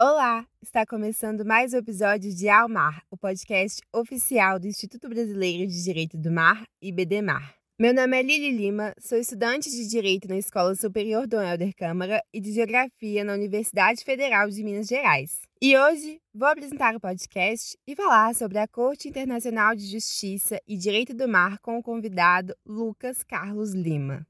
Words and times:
Olá! 0.00 0.44
Está 0.60 0.84
começando 0.84 1.44
mais 1.44 1.72
um 1.72 1.76
episódio 1.76 2.34
de 2.34 2.48
Almar, 2.48 3.04
o 3.12 3.16
podcast 3.16 3.80
oficial 3.92 4.58
do 4.58 4.66
Instituto 4.66 5.08
Brasileiro 5.08 5.68
de 5.68 5.84
Direito 5.84 6.18
do 6.18 6.32
Mar, 6.32 6.64
IBDMAR. 6.82 7.54
Meu 7.78 7.94
nome 7.94 8.18
é 8.18 8.22
Lili 8.22 8.50
Lima, 8.50 8.92
sou 8.98 9.16
estudante 9.16 9.70
de 9.70 9.88
Direito 9.88 10.26
na 10.26 10.36
Escola 10.36 10.74
Superior 10.74 11.28
Dom 11.28 11.40
Helder 11.40 11.72
Câmara 11.76 12.20
e 12.32 12.40
de 12.40 12.50
Geografia 12.50 13.22
na 13.22 13.34
Universidade 13.34 14.02
Federal 14.02 14.50
de 14.50 14.64
Minas 14.64 14.88
Gerais. 14.88 15.42
E 15.62 15.78
hoje 15.78 16.20
vou 16.34 16.48
apresentar 16.48 16.96
o 16.96 17.00
podcast 17.00 17.78
e 17.86 17.94
falar 17.94 18.34
sobre 18.34 18.58
a 18.58 18.66
Corte 18.66 19.08
Internacional 19.08 19.76
de 19.76 19.86
Justiça 19.86 20.60
e 20.66 20.76
Direito 20.76 21.14
do 21.14 21.28
Mar 21.28 21.60
com 21.60 21.78
o 21.78 21.82
convidado 21.84 22.52
Lucas 22.66 23.22
Carlos 23.22 23.72
Lima. 23.72 24.26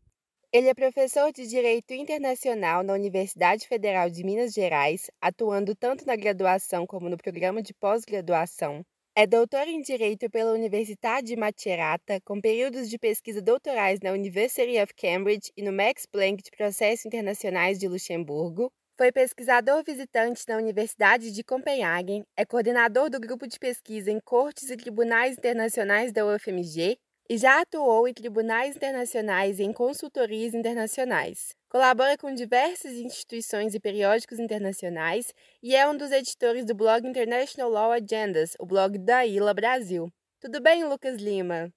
Ele 0.55 0.69
é 0.69 0.73
professor 0.73 1.33
de 1.33 1.49
Direito 1.49 1.93
Internacional 1.95 2.85
na 2.85 2.93
Universidade 2.93 3.67
Federal 3.67 4.09
de 4.09 4.23
Minas 4.23 4.53
Gerais, 4.53 5.11
atuando 5.21 5.75
tanto 5.75 6.07
na 6.07 6.15
graduação 6.15 6.87
como 6.87 7.09
no 7.09 7.17
programa 7.17 7.61
de 7.61 7.75
pós-graduação. 7.75 8.87
É 9.17 9.27
doutor 9.27 9.67
em 9.67 9.80
Direito 9.80 10.30
pela 10.30 10.53
Universidade 10.53 11.27
de 11.27 11.37
Macerata, 11.37 12.21
com 12.25 12.41
períodos 12.41 12.89
de 12.89 12.97
pesquisa 13.01 13.43
doutorais 13.43 13.99
na 14.01 14.13
University 14.13 14.80
of 14.80 14.95
Cambridge 14.95 15.51
e 15.57 15.63
no 15.65 15.73
Max 15.73 16.07
Planck 16.07 16.41
de 16.41 16.53
Processos 16.57 17.05
Internacionais 17.05 17.77
de 17.77 17.89
Luxemburgo. 17.89 18.71
Foi 18.97 19.11
pesquisador 19.11 19.83
visitante 19.83 20.45
na 20.47 20.57
Universidade 20.57 21.33
de 21.33 21.43
Copenhagen, 21.43 22.23
é 22.37 22.47
coordenador 22.47 23.11
do 23.11 23.19
grupo 23.19 23.49
de 23.49 23.59
pesquisa 23.59 24.09
em 24.09 24.21
Cortes 24.21 24.71
e 24.71 24.77
Tribunais 24.77 25.37
Internacionais 25.37 26.13
da 26.13 26.25
UFMG 26.25 26.96
e 27.29 27.39
já 27.39 27.61
atuou 27.61 28.07
em 28.07 28.13
tribunais 28.13 28.77
internacionais 28.77 29.59
e 29.59 29.63
em 29.63 29.73
consultorias 29.73 30.55
internacionais. 30.55 31.55
Colabora 31.69 32.17
com 32.17 32.33
diversas 32.33 32.93
instituições 32.93 33.75
e 33.75 33.80
periódicos 33.80 34.39
internacionais 34.39 35.33
e 35.63 35.75
é 35.75 35.89
um 35.89 35.97
dos 35.97 36.13
editores 36.13 36.65
do 36.65 36.75
blog 36.75 37.07
International 37.07 37.71
Law 37.71 37.93
Agendas, 37.93 38.52
o 38.61 38.67
blog 38.67 38.99
da 38.99 39.27
ILA 39.27 39.55
Brasil. 39.55 40.13
Tudo 40.41 40.61
bem, 40.61 40.85
Lucas 40.85 41.21
Lima? 41.21 41.73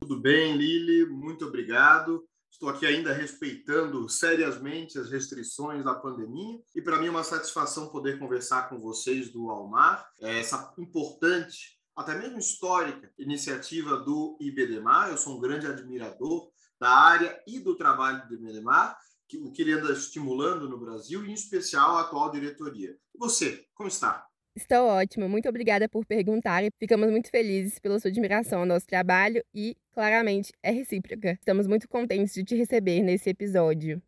Tudo 0.00 0.20
bem, 0.20 0.56
Lili, 0.56 1.06
muito 1.06 1.46
obrigado. 1.46 2.24
Estou 2.50 2.68
aqui 2.68 2.84
ainda 2.84 3.12
respeitando 3.12 4.08
seriamente 4.08 4.98
as 4.98 5.10
restrições 5.10 5.82
da 5.84 5.94
pandemia 5.94 6.60
e 6.74 6.82
para 6.82 6.98
mim 6.98 7.06
é 7.06 7.10
uma 7.10 7.24
satisfação 7.24 7.88
poder 7.88 8.18
conversar 8.18 8.68
com 8.68 8.78
vocês 8.78 9.30
do 9.30 9.50
Almar, 9.50 10.06
essa 10.20 10.74
importante 10.76 11.79
até 11.96 12.18
mesmo 12.18 12.38
histórica, 12.38 13.10
iniciativa 13.18 13.96
do 13.98 14.36
IBDMAR. 14.40 15.10
Eu 15.10 15.16
sou 15.16 15.36
um 15.36 15.40
grande 15.40 15.66
admirador 15.66 16.50
da 16.80 16.90
área 16.90 17.38
e 17.46 17.58
do 17.58 17.76
trabalho 17.76 18.26
do 18.26 18.34
IBDMAR, 18.34 18.96
que, 19.28 19.38
o 19.38 19.50
que 19.52 19.62
ele 19.62 19.72
anda 19.72 19.92
estimulando 19.92 20.68
no 20.68 20.78
Brasil, 20.78 21.24
e 21.24 21.30
em 21.30 21.34
especial 21.34 21.96
a 21.96 22.02
atual 22.02 22.30
diretoria. 22.30 22.96
E 23.14 23.18
você, 23.18 23.64
como 23.74 23.88
está? 23.88 24.26
Estou 24.56 24.86
ótima, 24.86 25.28
muito 25.28 25.48
obrigada 25.48 25.88
por 25.88 26.04
perguntar 26.04 26.64
e 26.64 26.72
ficamos 26.76 27.08
muito 27.10 27.30
felizes 27.30 27.78
pela 27.78 28.00
sua 28.00 28.10
admiração 28.10 28.60
ao 28.60 28.66
nosso 28.66 28.86
trabalho 28.86 29.44
e, 29.54 29.76
claramente, 29.92 30.52
é 30.62 30.72
recíproca. 30.72 31.32
Estamos 31.32 31.68
muito 31.68 31.88
contentes 31.88 32.34
de 32.34 32.42
te 32.42 32.56
receber 32.56 33.00
nesse 33.00 33.30
episódio. 33.30 34.02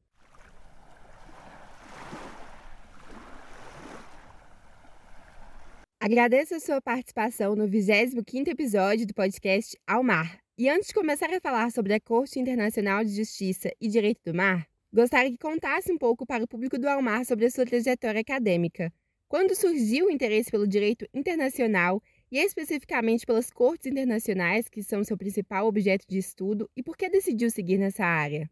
Agradeço 6.04 6.56
a 6.56 6.58
sua 6.58 6.82
participação 6.82 7.54
no 7.54 7.68
25º 7.68 8.48
episódio 8.48 9.06
do 9.06 9.14
podcast 9.14 9.78
Ao 9.86 10.02
Mar. 10.02 10.36
E 10.58 10.68
antes 10.68 10.88
de 10.88 10.94
começar 10.94 11.32
a 11.32 11.40
falar 11.40 11.70
sobre 11.70 11.94
a 11.94 12.00
Corte 12.00 12.40
Internacional 12.40 13.04
de 13.04 13.14
Justiça 13.14 13.70
e 13.80 13.86
Direito 13.86 14.20
do 14.26 14.34
Mar, 14.34 14.66
gostaria 14.92 15.30
que 15.30 15.38
contasse 15.38 15.92
um 15.92 15.96
pouco 15.96 16.26
para 16.26 16.42
o 16.42 16.48
público 16.48 16.76
do 16.76 16.88
Almar 16.88 17.24
sobre 17.24 17.46
a 17.46 17.50
sua 17.52 17.64
trajetória 17.64 18.20
acadêmica. 18.20 18.92
Quando 19.28 19.54
surgiu 19.54 20.06
o 20.06 20.10
interesse 20.10 20.50
pelo 20.50 20.66
direito 20.66 21.06
internacional 21.14 22.02
e 22.32 22.38
especificamente 22.38 23.24
pelas 23.24 23.48
cortes 23.48 23.86
internacionais, 23.86 24.68
que 24.68 24.82
são 24.82 25.04
seu 25.04 25.16
principal 25.16 25.68
objeto 25.68 26.04
de 26.08 26.18
estudo, 26.18 26.68
e 26.76 26.82
por 26.82 26.96
que 26.96 27.08
decidiu 27.08 27.48
seguir 27.48 27.78
nessa 27.78 28.04
área? 28.04 28.50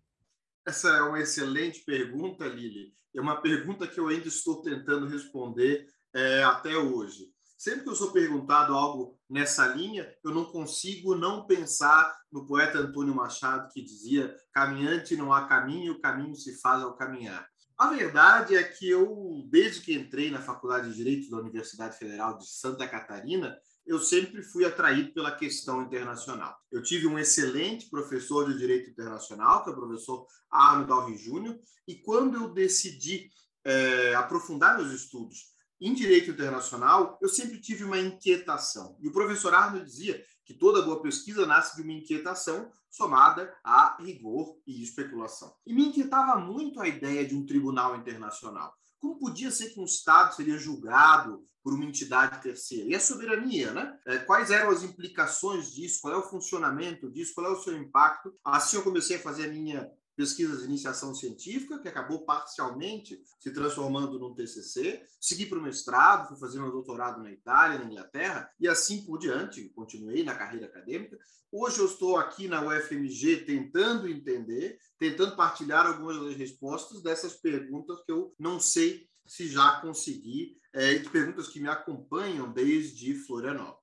Essa 0.65 0.89
é 0.89 1.03
uma 1.03 1.19
excelente 1.19 1.81
pergunta, 1.81 2.47
Lili. 2.47 2.95
É 3.13 3.21
uma 3.21 3.43
pergunta 3.43 3.89
que 3.89 3.99
eu 3.99 4.07
ainda 4.07 4.29
estou 4.29 4.63
tentando 4.63 5.09
responder 5.09 5.89
é, 6.15 6.45
até 6.45 6.77
hoje. 6.77 7.29
Sempre 7.61 7.83
que 7.83 7.91
eu 7.91 7.95
sou 7.95 8.11
perguntado 8.11 8.73
algo 8.73 9.21
nessa 9.29 9.67
linha, 9.67 10.11
eu 10.25 10.31
não 10.31 10.47
consigo 10.47 11.15
não 11.15 11.47
pensar 11.47 12.19
no 12.33 12.47
poeta 12.47 12.79
Antônio 12.79 13.15
Machado 13.15 13.71
que 13.71 13.85
dizia: 13.85 14.35
caminhante 14.51 15.15
não 15.15 15.31
há 15.31 15.47
caminho, 15.47 15.93
o 15.93 16.01
caminho 16.01 16.35
se 16.35 16.59
faz 16.59 16.83
ao 16.83 16.97
caminhar. 16.97 17.47
A 17.77 17.91
verdade 17.91 18.57
é 18.57 18.63
que 18.63 18.89
eu, 18.89 19.47
desde 19.51 19.83
que 19.83 19.93
entrei 19.93 20.31
na 20.31 20.41
Faculdade 20.41 20.89
de 20.89 20.97
Direito 20.97 21.31
da 21.31 21.37
Universidade 21.37 21.99
Federal 21.99 22.39
de 22.39 22.49
Santa 22.49 22.89
Catarina, 22.89 23.55
eu 23.87 23.99
sempre 23.99 24.43
fui 24.43 24.65
atraído 24.65 25.13
pela 25.13 25.37
questão 25.37 25.83
internacional. 25.83 26.57
Eu 26.73 26.83
tive 26.83 27.07
um 27.07 27.19
excelente 27.19 27.91
professor 27.91 28.51
de 28.51 28.57
Direito 28.57 28.89
Internacional, 28.89 29.63
que 29.63 29.69
é 29.69 29.73
o 29.75 29.77
professor 29.77 30.27
Arnold 30.51 30.91
Alves 30.91 31.21
Júnior, 31.21 31.59
e 31.87 31.97
quando 31.97 32.37
eu 32.37 32.55
decidi 32.55 33.29
é, 33.67 34.15
aprofundar 34.15 34.79
meus 34.79 34.93
estudos 34.93 35.50
em 35.81 35.95
direito 35.95 36.31
internacional, 36.31 37.19
eu 37.23 37.29
sempre 37.29 37.59
tive 37.59 37.85
uma 37.85 37.99
inquietação. 37.99 38.97
E 39.01 39.09
o 39.09 39.13
professor 39.13 39.55
Arnold 39.55 39.87
dizia 39.87 40.23
que 40.45 40.53
toda 40.53 40.83
boa 40.83 41.01
pesquisa 41.01 41.47
nasce 41.47 41.77
de 41.77 41.83
uma 41.83 41.93
inquietação 41.93 42.71
somada 42.91 43.55
a 43.65 43.97
rigor 44.03 44.59
e 44.67 44.83
especulação. 44.83 45.55
E 45.65 45.73
me 45.73 45.87
inquietava 45.87 46.39
muito 46.41 46.81
a 46.81 46.89
ideia 46.89 47.27
de 47.27 47.35
um 47.35 47.47
tribunal 47.47 47.97
internacional. 47.97 48.75
Como 48.99 49.19
podia 49.19 49.51
ser 49.51 49.71
que 49.71 49.81
um 49.81 49.85
Estado 49.85 50.35
seria 50.35 50.59
julgado 50.59 51.43
por 51.63 51.73
uma 51.73 51.85
entidade 51.85 52.43
terceira? 52.43 52.91
E 52.91 52.95
a 52.95 53.01
soberania, 53.01 53.73
né? 53.73 53.99
É, 54.07 54.19
quais 54.19 54.51
eram 54.51 54.71
as 54.71 54.83
implicações 54.83 55.73
disso? 55.73 56.01
Qual 56.03 56.13
é 56.13 56.17
o 56.17 56.29
funcionamento 56.29 57.11
disso? 57.11 57.33
Qual 57.35 57.47
é 57.47 57.51
o 57.51 57.63
seu 57.63 57.77
impacto? 57.77 58.35
Assim 58.45 58.77
eu 58.77 58.83
comecei 58.83 59.17
a 59.17 59.23
fazer 59.23 59.49
a 59.49 59.53
minha 59.53 59.91
pesquisas 60.21 60.59
de 60.59 60.67
iniciação 60.67 61.15
científica, 61.15 61.79
que 61.79 61.89
acabou 61.89 62.27
parcialmente 62.27 63.19
se 63.39 63.51
transformando 63.55 64.19
num 64.19 64.35
TCC, 64.35 65.03
segui 65.19 65.47
para 65.47 65.59
o 65.59 65.63
mestrado, 65.63 66.29
fui 66.29 66.39
fazer 66.39 66.61
meu 66.61 66.71
doutorado 66.71 67.23
na 67.23 67.33
Itália, 67.33 67.79
na 67.79 67.87
Inglaterra, 67.87 68.51
e 68.61 68.69
assim 68.69 69.03
por 69.07 69.19
diante, 69.19 69.71
continuei 69.71 70.23
na 70.23 70.35
carreira 70.35 70.67
acadêmica. 70.67 71.19
Hoje 71.51 71.79
eu 71.79 71.87
estou 71.87 72.19
aqui 72.19 72.49
na 72.49 72.63
UFMG 72.63 73.47
tentando 73.47 74.07
entender, 74.07 74.79
tentando 74.99 75.37
partilhar 75.37 75.87
algumas 75.87 76.21
das 76.23 76.37
respostas 76.37 77.03
dessas 77.03 77.33
perguntas 77.33 78.05
que 78.05 78.13
eu 78.13 78.35
não 78.39 78.61
sei 78.61 79.09
se 79.27 79.49
já 79.49 79.81
consegui, 79.81 80.61
é, 80.75 80.93
e 80.93 81.09
perguntas 81.09 81.49
que 81.49 81.61
me 81.61 81.69
acompanham 81.69 82.53
desde 82.53 83.15
Florianópolis. 83.15 83.80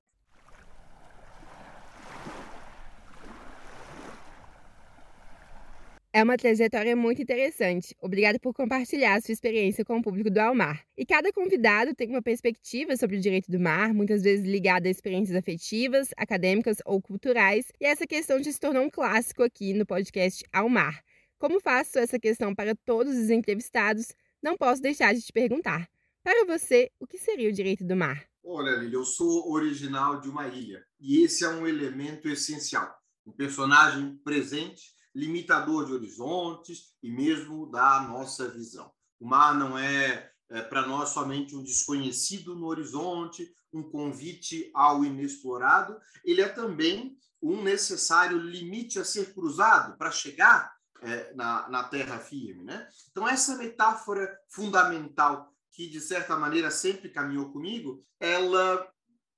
É 6.10 6.22
uma 6.22 6.38
trajetória 6.38 6.96
muito 6.96 7.20
interessante. 7.20 7.94
Obrigada 8.00 8.38
por 8.40 8.54
compartilhar 8.54 9.20
sua 9.20 9.32
experiência 9.32 9.84
com 9.84 9.98
o 9.98 10.02
público 10.02 10.30
do 10.30 10.38
Almar. 10.38 10.82
E 10.96 11.04
cada 11.04 11.30
convidado 11.30 11.94
tem 11.94 12.08
uma 12.08 12.22
perspectiva 12.22 12.96
sobre 12.96 13.18
o 13.18 13.20
direito 13.20 13.50
do 13.50 13.60
mar, 13.60 13.92
muitas 13.92 14.22
vezes 14.22 14.46
ligada 14.46 14.88
a 14.88 14.90
experiências 14.90 15.36
afetivas, 15.36 16.08
acadêmicas 16.16 16.78
ou 16.86 17.02
culturais, 17.02 17.66
e 17.78 17.84
essa 17.84 18.06
questão 18.06 18.42
já 18.42 18.50
se 18.50 18.58
tornou 18.58 18.84
um 18.84 18.90
clássico 18.90 19.42
aqui 19.42 19.74
no 19.74 19.84
podcast 19.84 20.42
Almar. 20.50 21.04
Como 21.38 21.60
faço 21.60 21.98
essa 21.98 22.18
questão 22.18 22.54
para 22.54 22.74
todos 22.74 23.14
os 23.14 23.28
entrevistados, 23.28 24.06
não 24.42 24.56
posso 24.56 24.80
deixar 24.80 25.14
de 25.14 25.20
te 25.20 25.32
perguntar. 25.32 25.90
Para 26.24 26.46
você, 26.46 26.90
o 26.98 27.06
que 27.06 27.18
seria 27.18 27.50
o 27.50 27.52
direito 27.52 27.84
do 27.84 27.94
mar? 27.94 28.24
Olha, 28.42 28.76
Lili, 28.76 28.94
eu 28.94 29.04
sou 29.04 29.52
original 29.52 30.22
de 30.22 30.30
uma 30.30 30.48
ilha 30.48 30.82
e 30.98 31.22
esse 31.22 31.44
é 31.44 31.48
um 31.50 31.66
elemento 31.66 32.30
essencial. 32.30 32.96
Um 33.26 33.32
personagem 33.32 34.18
presente 34.24 34.96
limitador 35.14 35.86
de 35.86 35.92
horizontes 35.92 36.94
e 37.02 37.10
mesmo 37.10 37.70
da 37.70 38.00
nossa 38.02 38.48
visão. 38.48 38.90
O 39.20 39.26
mar 39.26 39.54
não 39.54 39.78
é, 39.78 40.30
é 40.50 40.62
para 40.62 40.86
nós 40.86 41.10
somente 41.10 41.56
um 41.56 41.62
desconhecido 41.62 42.54
no 42.54 42.66
horizonte, 42.66 43.52
um 43.72 43.82
convite 43.82 44.70
ao 44.74 45.04
inexplorado, 45.04 45.98
ele 46.24 46.40
é 46.40 46.48
também 46.48 47.16
um 47.42 47.62
necessário 47.62 48.38
limite 48.38 48.98
a 48.98 49.04
ser 49.04 49.32
cruzado 49.32 49.96
para 49.96 50.10
chegar 50.10 50.72
é, 51.02 51.32
na, 51.34 51.68
na 51.68 51.84
terra 51.84 52.18
firme. 52.18 52.64
Né? 52.64 52.88
Então, 53.10 53.28
essa 53.28 53.56
metáfora 53.56 54.36
fundamental 54.48 55.52
que, 55.72 55.88
de 55.88 56.00
certa 56.00 56.36
maneira, 56.36 56.70
sempre 56.70 57.08
caminhou 57.08 57.52
comigo, 57.52 58.04
ela 58.18 58.90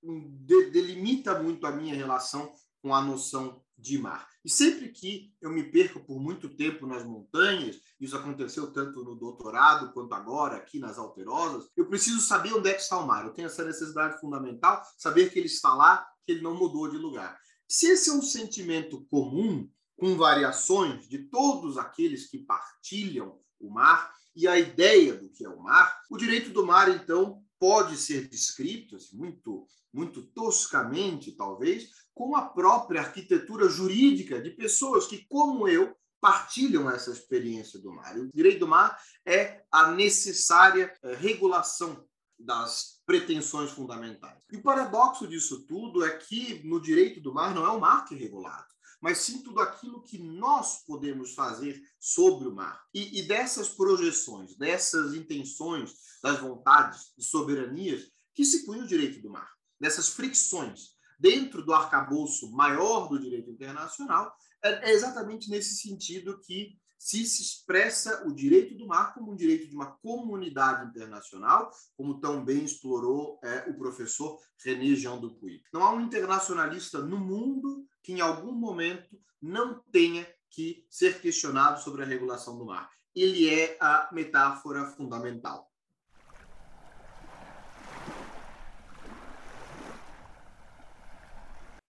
hum, 0.02 0.38
de, 0.46 0.70
delimita 0.70 1.38
muito 1.43 1.67
a 1.67 1.70
minha 1.70 1.94
relação 1.94 2.52
com 2.81 2.94
a 2.94 3.02
noção 3.02 3.62
de 3.76 3.99
mar. 3.99 4.30
E 4.45 4.49
sempre 4.49 4.89
que 4.89 5.33
eu 5.41 5.51
me 5.51 5.65
perco 5.65 6.01
por 6.01 6.19
muito 6.19 6.49
tempo 6.49 6.87
nas 6.87 7.05
montanhas, 7.05 7.79
isso 8.01 8.17
aconteceu 8.17 8.73
tanto 8.73 9.05
no 9.05 9.15
doutorado 9.15 9.93
quanto 9.93 10.15
agora 10.15 10.57
aqui 10.57 10.79
nas 10.79 10.99
Alterosas, 10.99 11.69
eu 11.77 11.87
preciso 11.87 12.21
saber 12.21 12.55
onde 12.55 12.71
é 12.71 12.75
que 12.75 12.81
está 12.81 12.99
o 12.99 13.07
mar. 13.07 13.27
Eu 13.27 13.33
tenho 13.33 13.47
essa 13.47 13.65
necessidade 13.65 14.19
fundamental, 14.19 14.83
saber 14.97 15.31
que 15.31 15.39
ele 15.39 15.47
está 15.47 15.75
lá, 15.75 16.07
que 16.25 16.33
ele 16.33 16.43
não 16.43 16.55
mudou 16.55 16.89
de 16.91 16.97
lugar. 16.97 17.39
Se 17.69 17.87
esse 17.87 18.09
é 18.11 18.13
um 18.13 18.23
sentimento 18.23 19.05
comum, 19.11 19.69
com 20.01 20.17
variações 20.17 21.07
de 21.07 21.19
todos 21.19 21.77
aqueles 21.77 22.29
que 22.31 22.39
partilham 22.39 23.39
o 23.61 23.71
mar 23.71 24.11
e 24.35 24.49
a 24.49 24.59
ideia 24.59 25.15
do 25.15 25.29
que 25.29 25.45
é 25.45 25.49
o 25.49 25.63
mar, 25.63 26.01
o 26.11 26.17
direito 26.17 26.51
do 26.51 26.67
mar, 26.67 26.89
então, 26.89 27.43
pode 27.61 27.99
ser 27.99 28.27
descrito, 28.27 28.97
assim, 28.97 29.17
muito, 29.17 29.67
muito 29.93 30.23
toscamente, 30.23 31.33
talvez, 31.33 31.91
como 32.15 32.35
a 32.35 32.49
própria 32.49 33.03
arquitetura 33.03 33.69
jurídica 33.69 34.41
de 34.41 34.51
pessoas 34.51 35.07
que, 35.07 35.27
como 35.29 35.69
eu, 35.69 35.95
partilham 36.21 36.91
essa 36.91 37.11
experiência 37.11 37.79
do 37.79 37.93
mar. 37.93 38.19
o 38.19 38.31
direito 38.33 38.61
do 38.61 38.69
mar 38.69 38.99
é 39.25 39.62
a 39.71 39.91
necessária 39.91 40.93
eh, 41.03 41.15
regulação 41.15 42.05
das 42.39 43.01
pretensões 43.07 43.71
fundamentais. 43.71 44.43
E 44.51 44.56
o 44.56 44.63
paradoxo 44.63 45.27
disso 45.27 45.67
tudo 45.67 46.05
é 46.05 46.11
que 46.17 46.63
no 46.67 46.81
direito 46.81 47.21
do 47.21 47.33
mar 47.33 47.55
não 47.55 47.65
é 47.65 47.71
o 47.71 47.81
mar 47.81 48.05
que 48.06 48.15
é 48.15 48.19
regulado, 48.19 48.67
mas 49.00 49.19
sim 49.19 49.43
tudo 49.43 49.61
aquilo 49.61 50.02
que 50.02 50.19
nós 50.19 50.85
podemos 50.85 51.35
fazer 51.35 51.81
sobre 51.99 52.49
o 52.49 52.55
mar. 52.55 52.85
E, 52.93 53.20
e 53.20 53.23
dessas 53.26 53.69
projeções, 53.69 54.56
dessas 54.56 55.14
intenções, 55.14 55.94
das 56.23 56.38
vontades 56.38 57.12
e 57.17 57.23
soberanias 57.23 58.11
que 58.35 58.44
se 58.44 58.64
põe 58.64 58.81
o 58.81 58.87
direito 58.87 59.20
do 59.20 59.31
mar, 59.31 59.50
dessas 59.79 60.08
fricções 60.11 60.99
dentro 61.19 61.62
do 61.62 61.75
arcabouço 61.75 62.50
maior 62.52 63.08
do 63.08 63.19
direito 63.19 63.50
internacional, 63.50 64.35
é, 64.62 64.91
é 64.91 64.93
exatamente 64.93 65.50
nesse 65.50 65.76
sentido 65.76 66.41
que 66.41 66.79
se 66.99 67.25
se 67.25 67.43
expressa 67.43 68.26
o 68.26 68.35
direito 68.35 68.76
do 68.76 68.87
mar 68.87 69.14
como 69.14 69.32
um 69.32 69.37
direito 69.37 69.67
de 69.67 69.75
uma 69.75 69.93
comunidade 70.03 70.87
internacional, 70.87 71.70
como 71.96 72.20
tão 72.20 72.44
bem 72.44 72.62
explorou 72.62 73.41
é, 73.43 73.70
o 73.70 73.75
professor 73.75 74.38
René 74.62 74.94
Jean 74.94 75.19
Dupuy. 75.19 75.62
Não 75.73 75.82
há 75.82 75.94
um 75.94 76.03
internacionalista 76.03 77.00
no 77.00 77.19
mundo 77.19 77.87
que 78.02 78.12
em 78.12 78.20
algum 78.20 78.52
momento 78.52 79.20
não 79.41 79.79
tenha 79.93 80.26
que 80.50 80.85
ser 80.91 81.20
questionado 81.20 81.81
sobre 81.81 82.02
a 82.02 82.06
regulação 82.06 82.58
do 82.58 82.67
mar. 82.67 82.91
Ele 83.14 83.49
é 83.49 83.76
a 83.81 84.08
metáfora 84.12 84.85
fundamental. 84.87 85.70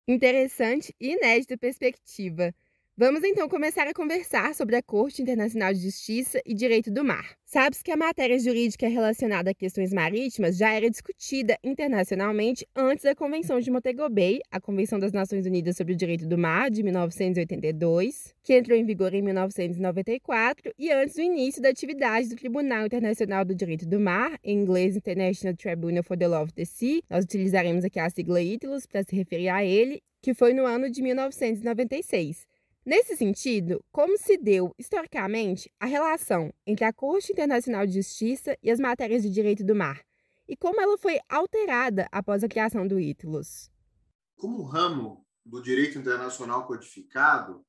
Interessante 0.07 0.95
e 0.99 1.13
inédita 1.13 1.57
perspectiva. 1.57 2.53
Vamos 2.97 3.23
então 3.23 3.47
começar 3.47 3.88
a 3.88 3.93
conversar 3.93 4.53
sobre 4.53 4.75
a 4.75 4.83
Corte 4.83 5.21
Internacional 5.21 5.73
de 5.73 5.79
Justiça 5.79 6.41
e 6.45 6.53
Direito 6.53 6.91
do 6.91 7.05
Mar. 7.05 7.38
Sabe-se 7.45 7.81
que 7.81 7.89
a 7.89 7.95
matéria 7.95 8.38
jurídica 8.38 8.85
relacionada 8.88 9.49
a 9.49 9.53
questões 9.53 9.93
marítimas 9.93 10.57
já 10.57 10.73
era 10.73 10.89
discutida 10.89 11.57
internacionalmente 11.63 12.67
antes 12.75 13.05
da 13.05 13.15
Convenção 13.15 13.61
de 13.61 13.71
Montego 13.71 14.09
Bay, 14.09 14.41
a 14.51 14.59
Convenção 14.59 14.99
das 14.99 15.13
Nações 15.13 15.45
Unidas 15.45 15.77
sobre 15.77 15.93
o 15.93 15.95
Direito 15.95 16.27
do 16.27 16.38
Mar, 16.38 16.69
de 16.69 16.83
1982, 16.83 18.35
que 18.43 18.57
entrou 18.57 18.77
em 18.77 18.85
vigor 18.85 19.13
em 19.13 19.21
1994, 19.21 20.73
e 20.77 20.91
antes 20.91 21.15
do 21.15 21.21
início 21.21 21.61
da 21.61 21.69
atividade 21.69 22.27
do 22.27 22.35
Tribunal 22.35 22.85
Internacional 22.85 23.45
do 23.45 23.55
Direito 23.55 23.88
do 23.88 24.01
Mar, 24.01 24.38
em 24.43 24.59
inglês 24.59 24.97
International 24.97 25.55
Tribunal 25.55 26.03
for 26.03 26.17
the 26.17 26.27
Law 26.27 26.43
of 26.43 26.53
the 26.53 26.65
Sea, 26.65 27.01
nós 27.09 27.23
utilizaremos 27.23 27.85
aqui 27.85 27.99
a 27.99 28.09
sigla 28.09 28.41
ITLUS 28.41 28.85
para 28.85 29.01
se 29.01 29.15
referir 29.15 29.47
a 29.47 29.63
ele, 29.63 30.01
que 30.21 30.33
foi 30.33 30.53
no 30.53 30.65
ano 30.65 30.89
de 30.89 31.01
1996. 31.01 32.50
Nesse 32.83 33.15
sentido, 33.15 33.83
como 33.91 34.17
se 34.17 34.37
deu 34.37 34.73
historicamente 34.75 35.71
a 35.79 35.85
relação 35.85 36.51
entre 36.65 36.83
a 36.83 36.91
Corte 36.91 37.31
Internacional 37.31 37.85
de 37.85 37.93
Justiça 37.93 38.57
e 38.63 38.71
as 38.71 38.79
matérias 38.79 39.21
de 39.21 39.29
direito 39.29 39.63
do 39.63 39.75
mar, 39.75 40.03
e 40.47 40.57
como 40.57 40.81
ela 40.81 40.97
foi 40.97 41.19
alterada 41.29 42.07
após 42.11 42.43
a 42.43 42.47
criação 42.47 42.87
do 42.87 42.99
ITLUS? 42.99 43.71
Como 44.35 44.63
ramo 44.63 45.23
do 45.45 45.61
direito 45.61 45.99
internacional 45.99 46.65
codificado, 46.65 47.63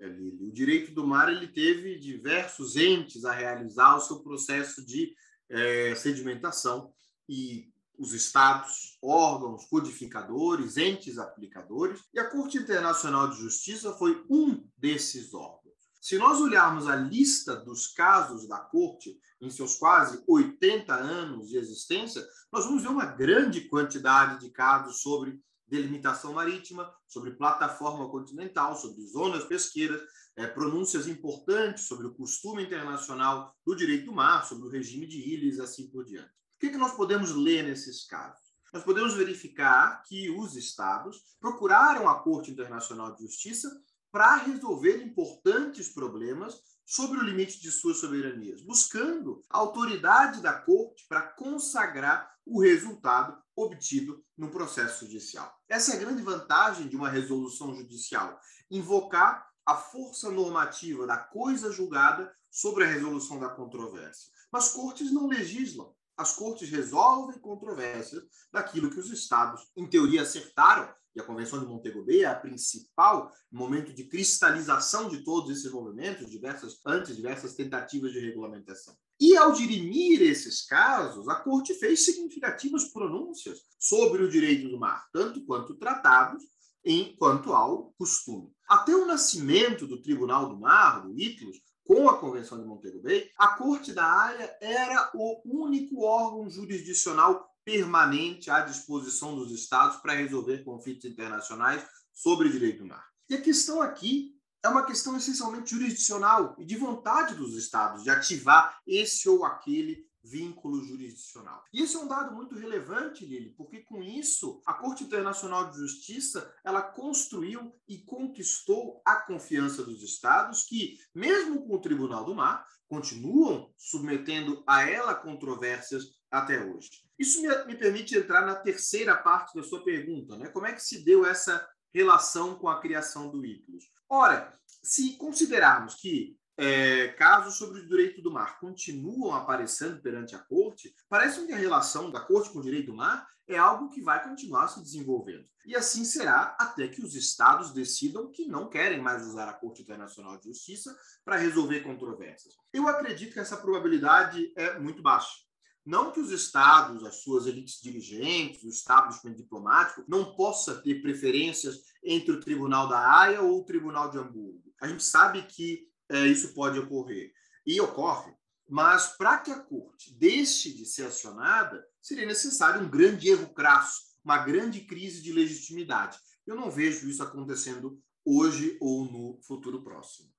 o 0.00 0.50
direito 0.50 0.92
do 0.92 1.06
mar 1.06 1.30
ele 1.30 1.48
teve 1.48 1.98
diversos 1.98 2.74
entes 2.74 3.26
a 3.26 3.32
realizar 3.32 3.96
o 3.96 4.00
seu 4.00 4.22
processo 4.22 4.84
de 4.84 5.14
é, 5.50 5.94
sedimentação 5.94 6.90
e 7.28 7.70
os 7.98 8.12
estados, 8.12 8.98
órgãos 9.02 9.64
codificadores, 9.66 10.76
entes 10.76 11.18
aplicadores, 11.18 12.02
e 12.12 12.18
a 12.18 12.28
Corte 12.28 12.58
Internacional 12.58 13.28
de 13.30 13.40
Justiça 13.40 13.92
foi 13.94 14.24
um 14.28 14.66
desses 14.76 15.32
órgãos. 15.34 15.64
Se 16.00 16.18
nós 16.18 16.40
olharmos 16.40 16.86
a 16.86 16.96
lista 16.96 17.56
dos 17.56 17.86
casos 17.86 18.46
da 18.46 18.58
Corte, 18.58 19.18
em 19.40 19.48
seus 19.48 19.76
quase 19.76 20.22
80 20.26 20.94
anos 20.94 21.48
de 21.48 21.56
existência, 21.56 22.22
nós 22.52 22.64
vamos 22.64 22.82
ver 22.82 22.88
uma 22.88 23.06
grande 23.06 23.62
quantidade 23.62 24.40
de 24.40 24.50
casos 24.50 25.00
sobre 25.00 25.40
delimitação 25.66 26.34
marítima, 26.34 26.92
sobre 27.08 27.32
plataforma 27.32 28.08
continental, 28.10 28.76
sobre 28.76 29.02
zonas 29.06 29.44
pesqueiras, 29.44 30.00
é, 30.36 30.46
pronúncias 30.46 31.06
importantes 31.06 31.86
sobre 31.86 32.06
o 32.06 32.14
costume 32.14 32.64
internacional 32.64 33.56
do 33.64 33.74
direito 33.74 34.06
do 34.06 34.12
mar, 34.12 34.44
sobre 34.44 34.66
o 34.66 34.70
regime 34.70 35.06
de 35.06 35.18
ilhas 35.18 35.58
assim 35.58 35.88
por 35.88 36.04
diante 36.04 36.43
que, 36.64 36.70
que 36.70 36.78
nós 36.78 36.94
podemos 36.94 37.32
ler 37.32 37.62
nesses 37.62 38.06
casos? 38.06 38.40
Nós 38.72 38.82
podemos 38.82 39.14
verificar 39.14 40.02
que 40.04 40.30
os 40.30 40.56
estados 40.56 41.36
procuraram 41.38 42.08
a 42.08 42.22
Corte 42.22 42.50
Internacional 42.50 43.14
de 43.14 43.22
Justiça 43.22 43.70
para 44.10 44.36
resolver 44.36 45.02
importantes 45.02 45.90
problemas 45.90 46.58
sobre 46.86 47.18
o 47.18 47.22
limite 47.22 47.60
de 47.60 47.70
suas 47.70 47.98
soberanias, 47.98 48.62
buscando 48.62 49.42
a 49.50 49.58
autoridade 49.58 50.40
da 50.40 50.52
Corte 50.52 51.04
para 51.06 51.22
consagrar 51.22 52.32
o 52.46 52.60
resultado 52.60 53.36
obtido 53.56 54.24
no 54.36 54.50
processo 54.50 55.04
judicial. 55.04 55.54
Essa 55.68 55.92
é 55.92 55.96
a 55.96 56.00
grande 56.00 56.22
vantagem 56.22 56.88
de 56.88 56.96
uma 56.96 57.10
resolução 57.10 57.74
judicial: 57.74 58.38
invocar 58.70 59.46
a 59.66 59.76
força 59.76 60.30
normativa 60.30 61.06
da 61.06 61.18
coisa 61.18 61.70
julgada 61.70 62.34
sobre 62.50 62.84
a 62.84 62.88
resolução 62.88 63.38
da 63.38 63.48
controvérsia. 63.48 64.30
Mas 64.52 64.68
cortes 64.68 65.12
não 65.12 65.26
legislam, 65.26 65.94
as 66.16 66.34
cortes 66.34 66.68
resolvem 66.70 67.38
controvérsias 67.38 68.22
daquilo 68.52 68.90
que 68.90 69.00
os 69.00 69.10
estados, 69.10 69.68
em 69.76 69.88
teoria, 69.88 70.22
acertaram, 70.22 70.92
e 71.14 71.20
a 71.20 71.24
Convenção 71.24 71.60
de 71.60 71.66
Montego 71.66 72.04
Bay 72.04 72.22
é 72.22 72.26
a 72.26 72.34
principal 72.34 73.32
momento 73.50 73.94
de 73.94 74.04
cristalização 74.04 75.08
de 75.08 75.22
todos 75.22 75.50
esses 75.50 75.70
movimentos, 75.70 76.28
diversas, 76.28 76.80
antes 76.84 77.14
diversas 77.14 77.54
tentativas 77.54 78.12
de 78.12 78.18
regulamentação. 78.18 78.96
E 79.20 79.36
ao 79.36 79.52
dirimir 79.52 80.22
esses 80.22 80.66
casos, 80.66 81.28
a 81.28 81.36
Corte 81.36 81.72
fez 81.74 82.04
significativas 82.04 82.86
pronúncias 82.86 83.60
sobre 83.78 84.24
o 84.24 84.28
direito 84.28 84.68
do 84.68 84.78
mar, 84.78 85.06
tanto 85.12 85.44
quanto 85.44 85.76
tratados, 85.76 86.42
enquanto 86.84 87.52
ao 87.52 87.92
costume. 87.96 88.52
Até 88.68 88.94
o 88.94 89.06
nascimento 89.06 89.86
do 89.86 90.02
Tribunal 90.02 90.48
do 90.48 90.58
Mar, 90.58 91.00
do 91.00 91.18
ITLOS, 91.18 91.56
com 91.84 92.08
a 92.08 92.18
Convenção 92.18 92.58
de 92.58 92.64
Montego 92.64 93.02
Bay, 93.02 93.30
a 93.38 93.48
Corte 93.48 93.92
da 93.92 94.04
Haia 94.04 94.56
era 94.60 95.10
o 95.14 95.42
único 95.44 96.02
órgão 96.02 96.48
jurisdicional 96.48 97.48
permanente 97.64 98.50
à 98.50 98.60
disposição 98.60 99.36
dos 99.36 99.52
Estados 99.52 99.98
para 99.98 100.14
resolver 100.14 100.64
conflitos 100.64 101.04
internacionais 101.04 101.84
sobre 102.12 102.48
direito 102.48 102.78
do 102.78 102.86
mar. 102.86 103.06
E 103.28 103.34
a 103.34 103.40
questão 103.40 103.80
aqui 103.80 104.34
é 104.62 104.68
uma 104.68 104.86
questão 104.86 105.16
essencialmente 105.16 105.70
jurisdicional 105.70 106.56
e 106.58 106.64
de 106.64 106.76
vontade 106.76 107.34
dos 107.34 107.54
Estados 107.54 108.02
de 108.02 108.10
ativar 108.10 108.78
esse 108.86 109.28
ou 109.28 109.44
aquele 109.44 110.06
vínculo 110.24 110.82
jurisdicional. 110.82 111.62
E 111.72 111.82
isso 111.82 111.98
é 111.98 112.00
um 112.00 112.08
dado 112.08 112.34
muito 112.34 112.54
relevante, 112.54 113.26
Lili, 113.26 113.50
porque 113.50 113.80
com 113.80 114.02
isso 114.02 114.62
a 114.64 114.72
Corte 114.72 115.04
Internacional 115.04 115.70
de 115.70 115.76
Justiça 115.76 116.52
ela 116.64 116.80
construiu 116.80 117.78
e 117.86 117.98
conquistou 117.98 119.02
a 119.04 119.16
confiança 119.16 119.84
dos 119.84 120.02
estados 120.02 120.64
que, 120.64 120.98
mesmo 121.14 121.66
com 121.66 121.74
o 121.74 121.80
Tribunal 121.80 122.24
do 122.24 122.34
Mar, 122.34 122.66
continuam 122.88 123.72
submetendo 123.76 124.62
a 124.66 124.88
ela 124.88 125.14
controvérsias 125.14 126.04
até 126.30 126.64
hoje. 126.64 126.90
Isso 127.18 127.40
me, 127.42 127.48
me 127.66 127.76
permite 127.76 128.16
entrar 128.16 128.46
na 128.46 128.54
terceira 128.54 129.16
parte 129.16 129.54
da 129.54 129.62
sua 129.62 129.84
pergunta, 129.84 130.36
né? 130.36 130.48
Como 130.48 130.66
é 130.66 130.72
que 130.72 130.82
se 130.82 131.04
deu 131.04 131.24
essa 131.26 131.66
relação 131.92 132.56
com 132.56 132.68
a 132.68 132.80
criação 132.80 133.30
do 133.30 133.44
ICLUS? 133.44 133.84
Ora, 134.08 134.52
se 134.82 135.16
considerarmos 135.16 135.94
que 135.94 136.36
é, 136.56 137.08
casos 137.08 137.56
sobre 137.56 137.80
o 137.80 137.88
direito 137.88 138.22
do 138.22 138.30
mar 138.30 138.58
continuam 138.60 139.34
aparecendo 139.34 140.00
perante 140.00 140.34
a 140.34 140.38
corte, 140.38 140.94
parece 141.08 141.44
que 141.46 141.52
a 141.52 141.56
relação 141.56 142.10
da 142.10 142.20
corte 142.20 142.50
com 142.50 142.60
o 142.60 142.62
direito 142.62 142.86
do 142.86 142.96
mar 142.96 143.26
é 143.46 143.58
algo 143.58 143.90
que 143.90 144.00
vai 144.00 144.22
continuar 144.22 144.68
se 144.68 144.80
desenvolvendo. 144.80 145.44
E 145.66 145.74
assim 145.74 146.04
será 146.04 146.56
até 146.58 146.88
que 146.88 147.02
os 147.02 147.14
estados 147.14 147.72
decidam 147.72 148.30
que 148.30 148.46
não 148.46 148.68
querem 148.68 149.00
mais 149.00 149.26
usar 149.26 149.48
a 149.48 149.52
Corte 149.52 149.82
Internacional 149.82 150.38
de 150.38 150.48
Justiça 150.48 150.94
para 151.24 151.36
resolver 151.36 151.80
controvérsias. 151.80 152.54
Eu 152.72 152.88
acredito 152.88 153.32
que 153.32 153.40
essa 153.40 153.56
probabilidade 153.56 154.52
é 154.56 154.78
muito 154.78 155.02
baixa. 155.02 155.44
Não 155.84 156.10
que 156.10 156.20
os 156.20 156.30
estados, 156.30 157.04
as 157.04 157.16
suas 157.16 157.46
elites 157.46 157.80
dirigentes, 157.82 158.62
o 158.62 158.68
establishment 158.68 159.34
diplomático, 159.34 160.04
não 160.08 160.34
possa 160.34 160.80
ter 160.80 161.02
preferências 161.02 161.82
entre 162.02 162.32
o 162.32 162.40
Tribunal 162.40 162.88
da 162.88 162.98
Haia 162.98 163.42
ou 163.42 163.60
o 163.60 163.64
Tribunal 163.64 164.10
de 164.10 164.16
Hamburgo. 164.16 164.62
A 164.80 164.88
gente 164.88 165.04
sabe 165.04 165.42
que 165.42 165.86
é, 166.10 166.26
isso 166.26 166.54
pode 166.54 166.78
ocorrer. 166.78 167.32
E 167.66 167.80
ocorre. 167.80 168.32
Mas 168.68 169.16
para 169.16 169.38
que 169.38 169.50
a 169.50 169.60
corte 169.60 170.14
deixe 170.14 170.72
de 170.72 170.86
ser 170.86 171.06
acionada, 171.06 171.84
seria 172.00 172.26
necessário 172.26 172.82
um 172.82 172.90
grande 172.90 173.28
erro 173.28 173.52
crasso, 173.52 174.00
uma 174.24 174.38
grande 174.38 174.80
crise 174.80 175.22
de 175.22 175.32
legitimidade. 175.32 176.18
Eu 176.46 176.56
não 176.56 176.70
vejo 176.70 177.08
isso 177.08 177.22
acontecendo 177.22 178.00
hoje 178.24 178.76
ou 178.80 179.04
no 179.04 179.40
futuro 179.42 179.82
próximo. 179.82 180.33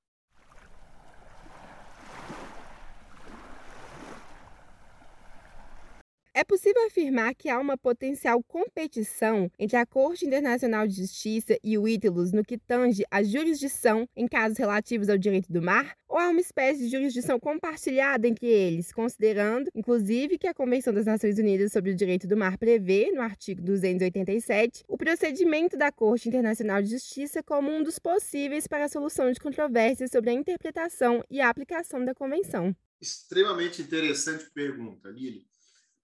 É 6.38 6.44
possível 6.44 6.86
afirmar 6.86 7.34
que 7.34 7.48
há 7.48 7.58
uma 7.58 7.78
potencial 7.78 8.44
competição 8.44 9.50
entre 9.58 9.78
a 9.78 9.86
Corte 9.86 10.26
Internacional 10.26 10.86
de 10.86 10.96
Justiça 10.96 11.58
e 11.64 11.78
o 11.78 11.88
ITILUS 11.88 12.34
no 12.34 12.44
que 12.44 12.58
tange 12.58 13.06
a 13.10 13.24
jurisdição 13.24 14.06
em 14.14 14.28
casos 14.28 14.58
relativos 14.58 15.08
ao 15.08 15.18
direito 15.18 15.50
do 15.50 15.62
mar? 15.62 15.96
Ou 16.10 16.18
há 16.18 16.28
uma 16.28 16.42
espécie 16.42 16.82
de 16.82 16.90
jurisdição 16.90 17.40
compartilhada 17.40 18.28
entre 18.28 18.48
eles, 18.48 18.92
considerando, 18.92 19.70
inclusive, 19.74 20.38
que 20.38 20.46
a 20.46 20.54
Convenção 20.54 20.94
das 20.94 21.06
Nações 21.06 21.40
Unidas 21.40 21.72
sobre 21.72 21.92
o 21.92 21.96
Direito 21.96 22.28
do 22.28 22.36
Mar 22.36 22.58
prevê, 22.58 23.14
no 23.14 23.22
artigo 23.22 23.62
287, 23.62 24.84
o 24.90 24.98
procedimento 24.98 25.78
da 25.78 25.90
Corte 25.90 26.28
Internacional 26.28 26.82
de 26.82 26.90
Justiça 26.90 27.42
como 27.42 27.72
um 27.72 27.82
dos 27.82 27.98
possíveis 27.98 28.68
para 28.68 28.84
a 28.84 28.90
solução 28.90 29.32
de 29.32 29.40
controvérsias 29.40 30.12
sobre 30.12 30.32
a 30.32 30.34
interpretação 30.34 31.24
e 31.32 31.40
a 31.40 31.48
aplicação 31.48 32.04
da 32.04 32.14
Convenção? 32.14 32.76
Extremamente 33.00 33.82
interessante 33.82 34.50
pergunta, 34.54 35.08
Lili. 35.08 35.55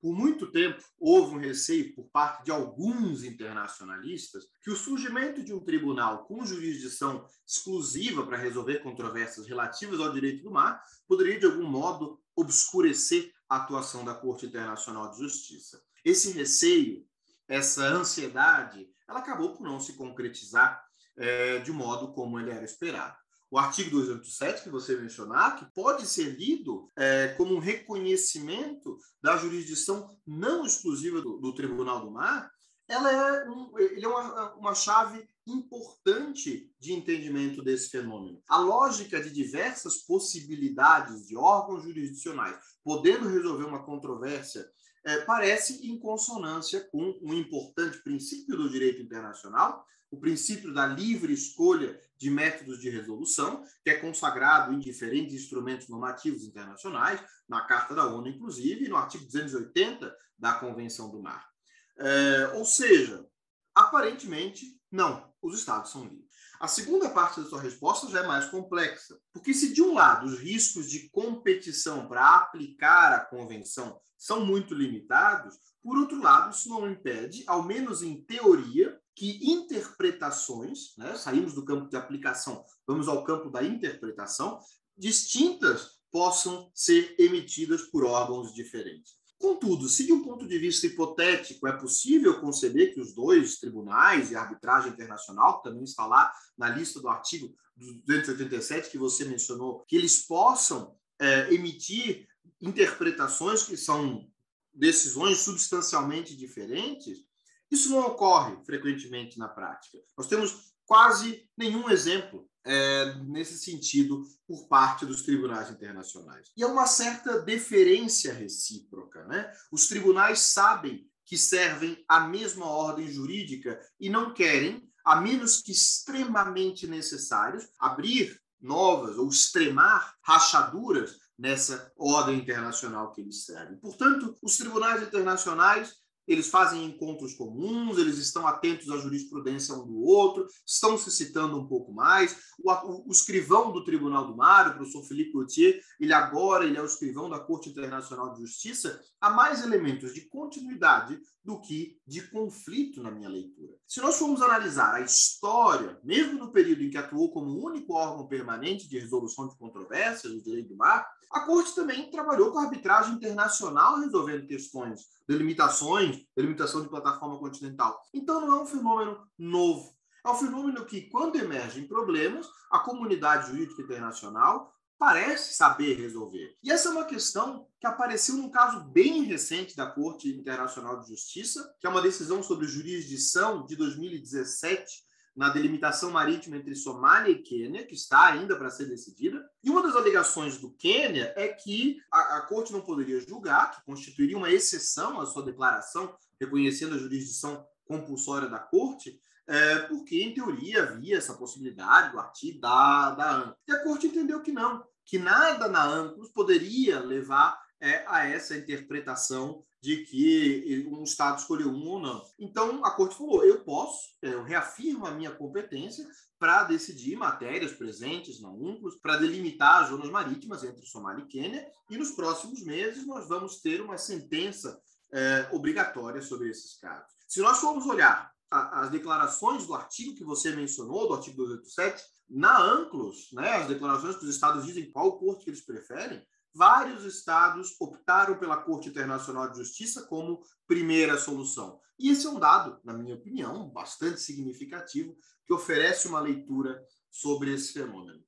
Por 0.01 0.15
muito 0.15 0.51
tempo, 0.51 0.83
houve 0.99 1.35
um 1.35 1.39
receio 1.39 1.93
por 1.93 2.09
parte 2.09 2.45
de 2.45 2.51
alguns 2.51 3.23
internacionalistas 3.23 4.47
que 4.63 4.71
o 4.71 4.75
surgimento 4.75 5.43
de 5.43 5.53
um 5.53 5.59
tribunal 5.59 6.25
com 6.25 6.43
jurisdição 6.43 7.23
exclusiva 7.47 8.25
para 8.25 8.35
resolver 8.35 8.79
controvérsias 8.79 9.47
relativas 9.47 9.99
ao 9.99 10.11
direito 10.11 10.43
do 10.43 10.49
mar 10.49 10.83
poderia, 11.07 11.39
de 11.39 11.45
algum 11.45 11.67
modo, 11.67 12.19
obscurecer 12.35 13.31
a 13.47 13.57
atuação 13.57 14.03
da 14.03 14.15
Corte 14.15 14.47
Internacional 14.47 15.11
de 15.11 15.19
Justiça. 15.19 15.79
Esse 16.03 16.31
receio, 16.31 17.05
essa 17.47 17.85
ansiedade, 17.85 18.89
ela 19.07 19.19
acabou 19.19 19.53
por 19.53 19.63
não 19.63 19.79
se 19.79 19.93
concretizar 19.93 20.83
é, 21.15 21.59
de 21.59 21.71
modo 21.71 22.11
como 22.13 22.39
ele 22.39 22.49
era 22.49 22.65
esperado 22.65 23.20
o 23.51 23.59
artigo 23.59 23.89
287 23.91 24.63
que 24.63 24.69
você 24.69 24.95
mencionar, 24.95 25.57
que 25.57 25.65
pode 25.73 26.07
ser 26.07 26.37
lido 26.37 26.89
é, 26.95 27.27
como 27.37 27.53
um 27.53 27.59
reconhecimento 27.59 28.97
da 29.21 29.35
jurisdição 29.35 30.17
não 30.25 30.65
exclusiva 30.65 31.21
do, 31.21 31.37
do 31.37 31.53
Tribunal 31.53 32.05
do 32.05 32.11
Mar, 32.11 32.49
ela 32.87 33.11
é, 33.11 33.49
um, 33.49 33.77
ele 33.77 34.05
é 34.05 34.07
uma, 34.07 34.53
uma 34.55 34.73
chave 34.73 35.27
importante 35.45 36.71
de 36.79 36.93
entendimento 36.93 37.61
desse 37.61 37.89
fenômeno. 37.89 38.41
A 38.47 38.57
lógica 38.57 39.21
de 39.21 39.29
diversas 39.29 39.97
possibilidades 39.97 41.27
de 41.27 41.35
órgãos 41.35 41.83
jurisdicionais 41.83 42.57
podendo 42.83 43.27
resolver 43.27 43.65
uma 43.65 43.83
controvérsia 43.83 44.65
é, 45.03 45.21
parece 45.21 45.85
em 45.87 45.99
consonância 45.99 46.87
com 46.91 47.19
um 47.21 47.33
importante 47.33 47.97
princípio 48.03 48.55
do 48.55 48.69
direito 48.69 49.01
internacional, 49.01 49.85
o 50.11 50.19
princípio 50.19 50.73
da 50.73 50.85
livre 50.85 51.33
escolha 51.33 51.99
de 52.17 52.29
métodos 52.29 52.79
de 52.79 52.89
resolução, 52.89 53.63
que 53.83 53.89
é 53.89 53.95
consagrado 53.95 54.73
em 54.73 54.79
diferentes 54.79 55.33
instrumentos 55.33 55.87
normativos 55.87 56.43
internacionais, 56.43 57.19
na 57.47 57.61
Carta 57.61 57.95
da 57.95 58.05
ONU, 58.05 58.27
inclusive, 58.27 58.85
e 58.85 58.89
no 58.89 58.97
artigo 58.97 59.25
280 59.25 60.13
da 60.37 60.53
Convenção 60.53 61.09
do 61.09 61.21
Mar. 61.21 61.49
É, 61.97 62.51
ou 62.55 62.65
seja, 62.65 63.25
aparentemente, 63.73 64.79
não, 64.91 65.33
os 65.41 65.57
Estados 65.57 65.91
são 65.91 66.03
livres. 66.03 66.29
A 66.59 66.67
segunda 66.67 67.09
parte 67.09 67.41
da 67.41 67.47
sua 67.47 67.59
resposta 67.59 68.07
já 68.11 68.19
é 68.19 68.27
mais 68.27 68.45
complexa, 68.45 69.17
porque 69.33 69.51
se 69.51 69.73
de 69.73 69.81
um 69.81 69.95
lado 69.95 70.27
os 70.27 70.37
riscos 70.37 70.87
de 70.87 71.09
competição 71.09 72.07
para 72.07 72.35
aplicar 72.35 73.13
a 73.13 73.19
convenção 73.19 73.99
são 74.15 74.45
muito 74.45 74.75
limitados, 74.75 75.55
por 75.81 75.97
outro 75.97 76.21
lado, 76.21 76.53
isso 76.53 76.69
não 76.69 76.87
impede, 76.87 77.43
ao 77.47 77.63
menos 77.63 78.03
em 78.03 78.21
teoria, 78.21 79.00
que 79.15 79.39
interpretações, 79.51 80.95
né, 80.97 81.15
saímos 81.15 81.53
do 81.53 81.65
campo 81.65 81.89
de 81.89 81.97
aplicação, 81.97 82.63
vamos 82.87 83.07
ao 83.07 83.23
campo 83.23 83.49
da 83.49 83.63
interpretação, 83.63 84.59
distintas 84.97 85.99
possam 86.11 86.69
ser 86.73 87.15
emitidas 87.17 87.83
por 87.83 88.03
órgãos 88.03 88.53
diferentes. 88.53 89.21
Contudo, 89.39 89.89
se 89.89 90.05
de 90.05 90.13
um 90.13 90.21
ponto 90.21 90.47
de 90.47 90.57
vista 90.59 90.85
hipotético 90.85 91.67
é 91.67 91.71
possível 91.71 92.39
conceber 92.39 92.93
que 92.93 92.99
os 92.99 93.13
dois 93.13 93.57
tribunais 93.57 94.29
e 94.29 94.35
arbitragem 94.35 94.91
internacional, 94.91 95.57
que 95.57 95.69
também 95.69 95.83
está 95.83 96.05
lá 96.05 96.31
na 96.55 96.69
lista 96.69 97.01
do 97.01 97.09
artigo 97.09 97.51
287 97.75 98.91
que 98.91 98.99
você 98.99 99.25
mencionou, 99.25 99.83
que 99.87 99.95
eles 99.95 100.27
possam 100.27 100.95
é, 101.19 101.51
emitir 101.51 102.27
interpretações 102.61 103.63
que 103.63 103.75
são 103.75 104.27
decisões 104.73 105.39
substancialmente 105.39 106.37
diferentes, 106.37 107.25
isso 107.71 107.89
não 107.89 107.99
ocorre 107.99 108.57
frequentemente 108.65 109.39
na 109.39 109.47
prática. 109.47 109.97
Nós 110.17 110.27
temos 110.27 110.73
quase 110.85 111.47
nenhum 111.57 111.89
exemplo 111.89 112.45
é, 112.65 113.15
nesse 113.23 113.57
sentido 113.57 114.23
por 114.45 114.67
parte 114.67 115.05
dos 115.05 115.21
tribunais 115.23 115.69
internacionais. 115.71 116.51
E 116.55 116.63
há 116.63 116.67
uma 116.67 116.85
certa 116.85 117.39
deferência 117.39 118.33
recíproca. 118.33 119.23
Né? 119.25 119.51
Os 119.71 119.87
tribunais 119.87 120.39
sabem 120.39 121.09
que 121.25 121.37
servem 121.37 122.03
à 122.07 122.19
mesma 122.27 122.65
ordem 122.65 123.09
jurídica 123.09 123.79
e 123.99 124.09
não 124.09 124.33
querem, 124.33 124.85
a 125.05 125.19
menos 125.21 125.61
que 125.61 125.71
extremamente 125.71 126.85
necessários, 126.85 127.67
abrir 127.79 128.39
novas 128.59 129.17
ou 129.17 129.29
extremar 129.29 130.13
rachaduras 130.21 131.17
nessa 131.37 131.91
ordem 131.97 132.37
internacional 132.37 133.11
que 133.11 133.21
eles 133.21 133.45
servem. 133.45 133.77
Portanto, 133.77 134.37
os 134.41 134.57
tribunais 134.57 135.01
internacionais 135.01 135.95
eles 136.27 136.47
fazem 136.49 136.85
encontros 136.85 137.33
comuns, 137.33 137.97
eles 137.97 138.17
estão 138.17 138.47
atentos 138.47 138.89
à 138.89 138.97
jurisprudência 138.97 139.75
um 139.75 139.85
do 139.85 140.01
outro, 140.01 140.45
estão 140.65 140.97
se 140.97 141.11
citando 141.11 141.57
um 141.57 141.67
pouco 141.67 141.93
mais. 141.93 142.37
O, 142.59 142.71
o, 142.71 143.09
o 143.09 143.11
escrivão 143.11 143.71
do 143.71 143.83
Tribunal 143.83 144.27
do 144.27 144.35
Mar, 144.35 144.69
o 144.69 144.75
professor 144.75 145.03
Felipe 145.07 145.33
Gauthier, 145.33 145.81
ele 145.99 146.13
agora 146.13 146.65
ele 146.65 146.77
é 146.77 146.81
o 146.81 146.85
escrivão 146.85 147.29
da 147.29 147.39
Corte 147.39 147.69
Internacional 147.69 148.33
de 148.33 148.41
Justiça, 148.41 148.99
há 149.19 149.29
mais 149.29 149.63
elementos 149.63 150.13
de 150.13 150.21
continuidade 150.21 151.19
do 151.43 151.59
que 151.59 151.99
de 152.05 152.21
conflito 152.29 153.01
na 153.01 153.11
minha 153.11 153.29
leitura. 153.29 153.73
Se 153.87 153.99
nós 153.99 154.17
formos 154.17 154.41
analisar 154.41 154.95
a 154.95 155.01
história, 155.01 155.99
mesmo 156.03 156.37
no 156.37 156.51
período 156.51 156.83
em 156.83 156.89
que 156.89 156.97
atuou 156.97 157.31
como 157.31 157.65
único 157.65 157.93
órgão 157.93 158.27
permanente 158.27 158.87
de 158.87 158.99
resolução 158.99 159.47
de 159.47 159.57
controvérsias 159.57 160.31
do 160.33 160.41
direito 160.41 160.69
do 160.69 160.77
mar, 160.77 161.07
a 161.31 161.41
Corte 161.41 161.73
também 161.73 162.11
trabalhou 162.11 162.51
com 162.51 162.59
a 162.59 162.63
arbitragem 162.63 163.15
internacional 163.15 163.99
resolvendo 163.99 164.45
questões 164.47 165.07
delimitações, 165.27 166.25
delimitação 166.35 166.81
de 166.81 166.89
plataforma 166.89 167.39
continental. 167.39 168.01
Então 168.13 168.41
não 168.41 168.59
é 168.59 168.63
um 168.63 168.65
fenômeno 168.65 169.25
novo. 169.37 169.95
É 170.23 170.29
um 170.29 170.35
fenômeno 170.35 170.85
que, 170.85 171.09
quando 171.09 171.37
emergem 171.37 171.87
problemas, 171.87 172.47
a 172.69 172.79
comunidade 172.79 173.49
jurídica 173.49 173.81
internacional 173.81 174.71
parece 174.99 175.55
saber 175.55 175.95
resolver. 175.95 176.55
E 176.61 176.71
essa 176.71 176.89
é 176.89 176.91
uma 176.91 177.05
questão 177.05 177.65
que 177.81 177.87
apareceu 177.87 178.35
num 178.35 178.51
caso 178.51 178.79
bem 178.91 179.23
recente 179.23 179.75
da 179.75 179.87
Corte 179.87 180.29
Internacional 180.29 180.99
de 180.99 181.07
Justiça, 181.07 181.75
que 181.79 181.87
é 181.87 181.89
uma 181.89 182.01
decisão 182.01 182.43
sobre 182.43 182.67
jurisdição 182.67 183.65
de 183.65 183.75
2017 183.75 185.03
na 185.35 185.49
delimitação 185.49 186.11
marítima 186.11 186.57
entre 186.57 186.75
Somália 186.75 187.31
e 187.31 187.41
Quênia, 187.41 187.83
que 187.83 187.95
está 187.95 188.27
ainda 188.27 188.55
para 188.55 188.69
ser 188.69 188.85
decidida. 188.85 189.43
E 189.63 189.69
uma 189.71 189.81
das 189.81 189.95
alegações 189.95 190.59
do 190.59 190.69
Quênia 190.73 191.33
é 191.35 191.47
que 191.47 191.97
a, 192.11 192.37
a 192.37 192.41
corte 192.41 192.71
não 192.71 192.81
poderia 192.81 193.19
julgar, 193.19 193.71
que 193.71 193.83
constituiria 193.83 194.37
uma 194.37 194.51
exceção 194.51 195.19
à 195.19 195.25
sua 195.25 195.43
declaração 195.43 196.15
reconhecendo 196.39 196.93
a 196.93 196.99
jurisdição 196.99 197.65
compulsória 197.83 198.47
da 198.47 198.59
corte, 198.59 199.19
é, 199.47 199.79
porque, 199.79 200.21
em 200.21 200.35
teoria, 200.35 200.83
havia 200.83 201.17
essa 201.17 201.33
possibilidade 201.33 202.11
do 202.11 202.19
artigo 202.19 202.61
da, 202.61 203.11
da. 203.11 203.55
E 203.67 203.71
a 203.71 203.83
corte 203.83 204.05
entendeu 204.05 204.39
que 204.41 204.51
não, 204.51 204.85
que 205.03 205.17
nada 205.17 205.67
na 205.67 205.83
ANCLOS 205.83 206.29
poderia 206.29 206.99
levar 206.99 207.59
é, 207.81 208.05
a 208.07 208.27
essa 208.27 208.55
interpretação 208.55 209.63
de 209.81 210.03
que 210.05 210.87
um 210.87 211.03
Estado 211.03 211.39
escolheu 211.39 211.69
um 211.69 211.87
ou 211.87 211.99
não. 211.99 212.23
Então, 212.37 212.85
a 212.85 212.91
Corte 212.91 213.17
falou: 213.17 213.43
eu 213.43 213.63
posso, 213.63 214.09
eu 214.21 214.43
reafirmo 214.43 215.07
a 215.07 215.11
minha 215.11 215.31
competência 215.31 216.07
para 216.37 216.63
decidir 216.63 217.15
matérias 217.15 217.71
presentes 217.71 218.39
na 218.39 218.49
UNCLOS, 218.49 218.95
para 218.95 219.17
delimitar 219.17 219.83
as 219.83 219.89
zonas 219.89 220.09
marítimas 220.09 220.63
entre 220.63 220.85
Somália 220.85 221.23
e 221.23 221.27
Quênia, 221.27 221.67
e 221.89 221.97
nos 221.97 222.11
próximos 222.11 222.63
meses 222.63 223.05
nós 223.05 223.27
vamos 223.27 223.61
ter 223.61 223.81
uma 223.81 223.97
sentença 223.97 224.79
é, 225.11 225.49
obrigatória 225.51 226.21
sobre 226.21 226.49
esses 226.49 226.79
casos. 226.79 227.11
Se 227.27 227.41
nós 227.41 227.59
formos 227.59 227.85
olhar 227.85 228.31
a, 228.49 228.81
as 228.81 228.89
declarações 228.89 229.65
do 229.65 229.73
artigo 229.73 230.15
que 230.15 230.23
você 230.23 230.55
mencionou, 230.55 231.07
do 231.07 231.13
artigo 231.15 231.37
287, 231.37 232.03
na 232.29 232.59
ANCLOS, 232.59 233.31
né, 233.33 233.57
as 233.57 233.67
declarações 233.67 234.15
que 234.15 234.23
os 234.23 234.29
estados 234.29 234.65
dizem 234.65 234.91
qual 234.91 235.19
corte 235.19 235.43
que 235.43 235.49
eles 235.49 235.61
preferem, 235.61 236.25
vários 236.53 237.05
estados 237.05 237.75
optaram 237.79 238.37
pela 238.37 238.57
Corte 238.57 238.89
Internacional 238.89 239.49
de 239.49 239.57
Justiça 239.57 240.03
como 240.03 240.41
primeira 240.67 241.17
solução. 241.17 241.79
E 241.97 242.09
esse 242.09 242.25
é 242.25 242.29
um 242.29 242.39
dado, 242.39 242.79
na 242.83 242.93
minha 242.93 243.15
opinião, 243.15 243.69
bastante 243.69 244.19
significativo, 244.19 245.15
que 245.45 245.53
oferece 245.53 246.07
uma 246.07 246.19
leitura 246.19 246.83
sobre 247.09 247.53
esse 247.53 247.73
fenômeno. 247.73 248.23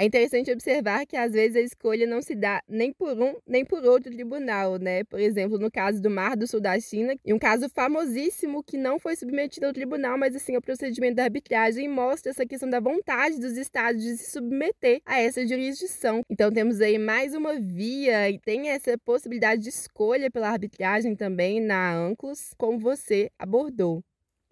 É 0.00 0.04
interessante 0.04 0.52
observar 0.52 1.04
que 1.06 1.16
às 1.16 1.32
vezes 1.32 1.56
a 1.56 1.60
escolha 1.60 2.06
não 2.06 2.22
se 2.22 2.32
dá 2.36 2.62
nem 2.68 2.92
por 2.92 3.20
um 3.20 3.34
nem 3.44 3.64
por 3.64 3.84
outro 3.84 4.12
tribunal, 4.12 4.76
né? 4.78 5.02
Por 5.02 5.18
exemplo, 5.18 5.58
no 5.58 5.68
caso 5.72 6.00
do 6.00 6.08
Mar 6.08 6.36
do 6.36 6.46
Sul 6.46 6.60
da 6.60 6.78
China, 6.78 7.16
e 7.24 7.34
um 7.34 7.38
caso 7.38 7.68
famosíssimo 7.68 8.62
que 8.62 8.76
não 8.76 9.00
foi 9.00 9.16
submetido 9.16 9.66
ao 9.66 9.72
tribunal, 9.72 10.16
mas 10.16 10.36
assim 10.36 10.54
ao 10.54 10.62
procedimento 10.62 11.16
da 11.16 11.24
arbitragem, 11.24 11.88
mostra 11.88 12.30
essa 12.30 12.46
questão 12.46 12.70
da 12.70 12.78
vontade 12.78 13.40
dos 13.40 13.56
estados 13.56 14.00
de 14.00 14.16
se 14.16 14.30
submeter 14.30 15.00
a 15.04 15.18
essa 15.20 15.44
jurisdição. 15.44 16.22
Então 16.30 16.52
temos 16.52 16.80
aí 16.80 16.96
mais 16.96 17.34
uma 17.34 17.58
via 17.58 18.30
e 18.30 18.38
tem 18.38 18.68
essa 18.68 18.96
possibilidade 18.98 19.62
de 19.62 19.70
escolha 19.70 20.30
pela 20.30 20.48
arbitragem 20.48 21.16
também 21.16 21.60
na 21.60 21.92
ANCLOS, 21.92 22.54
como 22.56 22.78
você 22.78 23.32
abordou. 23.36 24.04